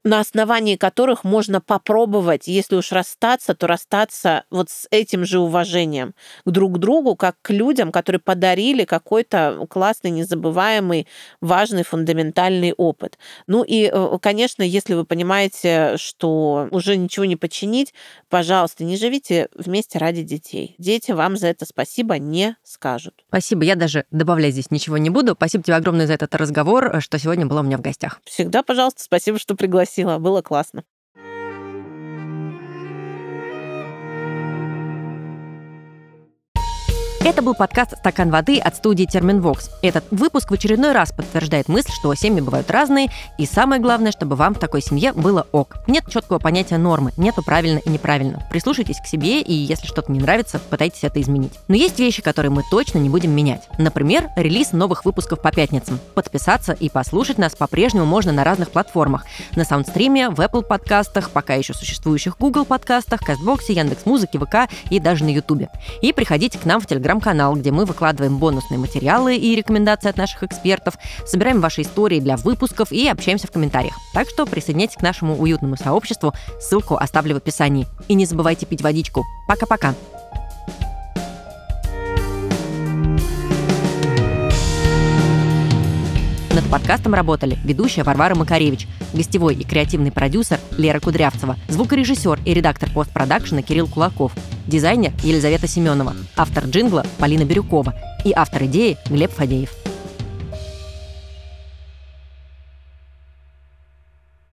[0.03, 6.15] на основании которых можно попробовать, если уж расстаться, то расстаться вот с этим же уважением
[6.45, 11.07] к друг другу, как к людям, которые подарили какой-то классный, незабываемый,
[11.39, 13.19] важный, фундаментальный опыт.
[13.47, 17.93] Ну и, э, конечно, если вы понимаете, что уже ничего не починить,
[18.29, 20.75] пожалуйста, не живите вместе ради детей.
[20.79, 23.13] Дети вам за это спасибо не скажут.
[23.27, 23.63] Спасибо.
[23.63, 25.33] Я даже добавлять здесь ничего не буду.
[25.33, 28.19] Спасибо тебе огромное за этот разговор, что сегодня была у меня в гостях.
[28.25, 30.19] Всегда, пожалуйста, спасибо, что пригласили пригласила.
[30.19, 30.83] Было классно.
[37.23, 39.69] Это был подкаст «Стакан воды» от студии «Терминвокс».
[39.83, 44.35] Этот выпуск в очередной раз подтверждает мысль, что семьи бывают разные, и самое главное, чтобы
[44.35, 45.77] вам в такой семье было ок.
[45.85, 48.43] Нет четкого понятия нормы, нету правильно и неправильно.
[48.49, 51.53] Прислушайтесь к себе, и если что-то не нравится, пытайтесь это изменить.
[51.67, 53.69] Но есть вещи, которые мы точно не будем менять.
[53.77, 55.99] Например, релиз новых выпусков по пятницам.
[56.15, 59.25] Подписаться и послушать нас по-прежнему можно на разных платформах.
[59.55, 65.23] На Саундстриме, в Apple подкастах, пока еще существующих Google подкастах, Кастбоксе, Яндекс.Музыке, ВК и даже
[65.23, 65.69] на Ютубе.
[66.01, 70.17] И приходите к нам в Телеграм телеграм-канал, где мы выкладываем бонусные материалы и рекомендации от
[70.17, 70.95] наших экспертов,
[71.25, 73.95] собираем ваши истории для выпусков и общаемся в комментариях.
[74.13, 77.87] Так что присоединяйтесь к нашему уютному сообществу, ссылку оставлю в описании.
[78.07, 79.25] И не забывайте пить водичку.
[79.47, 79.93] Пока-пока!
[86.53, 92.89] Над подкастом работали ведущая Варвара Макаревич, гостевой и креативный продюсер Лера Кудрявцева, звукорежиссер и редактор
[92.91, 94.33] постпродакшена Кирилл Кулаков,
[94.67, 97.93] дизайнер Елизавета Семенова, автор джингла Полина Бирюкова
[98.25, 99.80] и автор идеи Глеб Фадеев.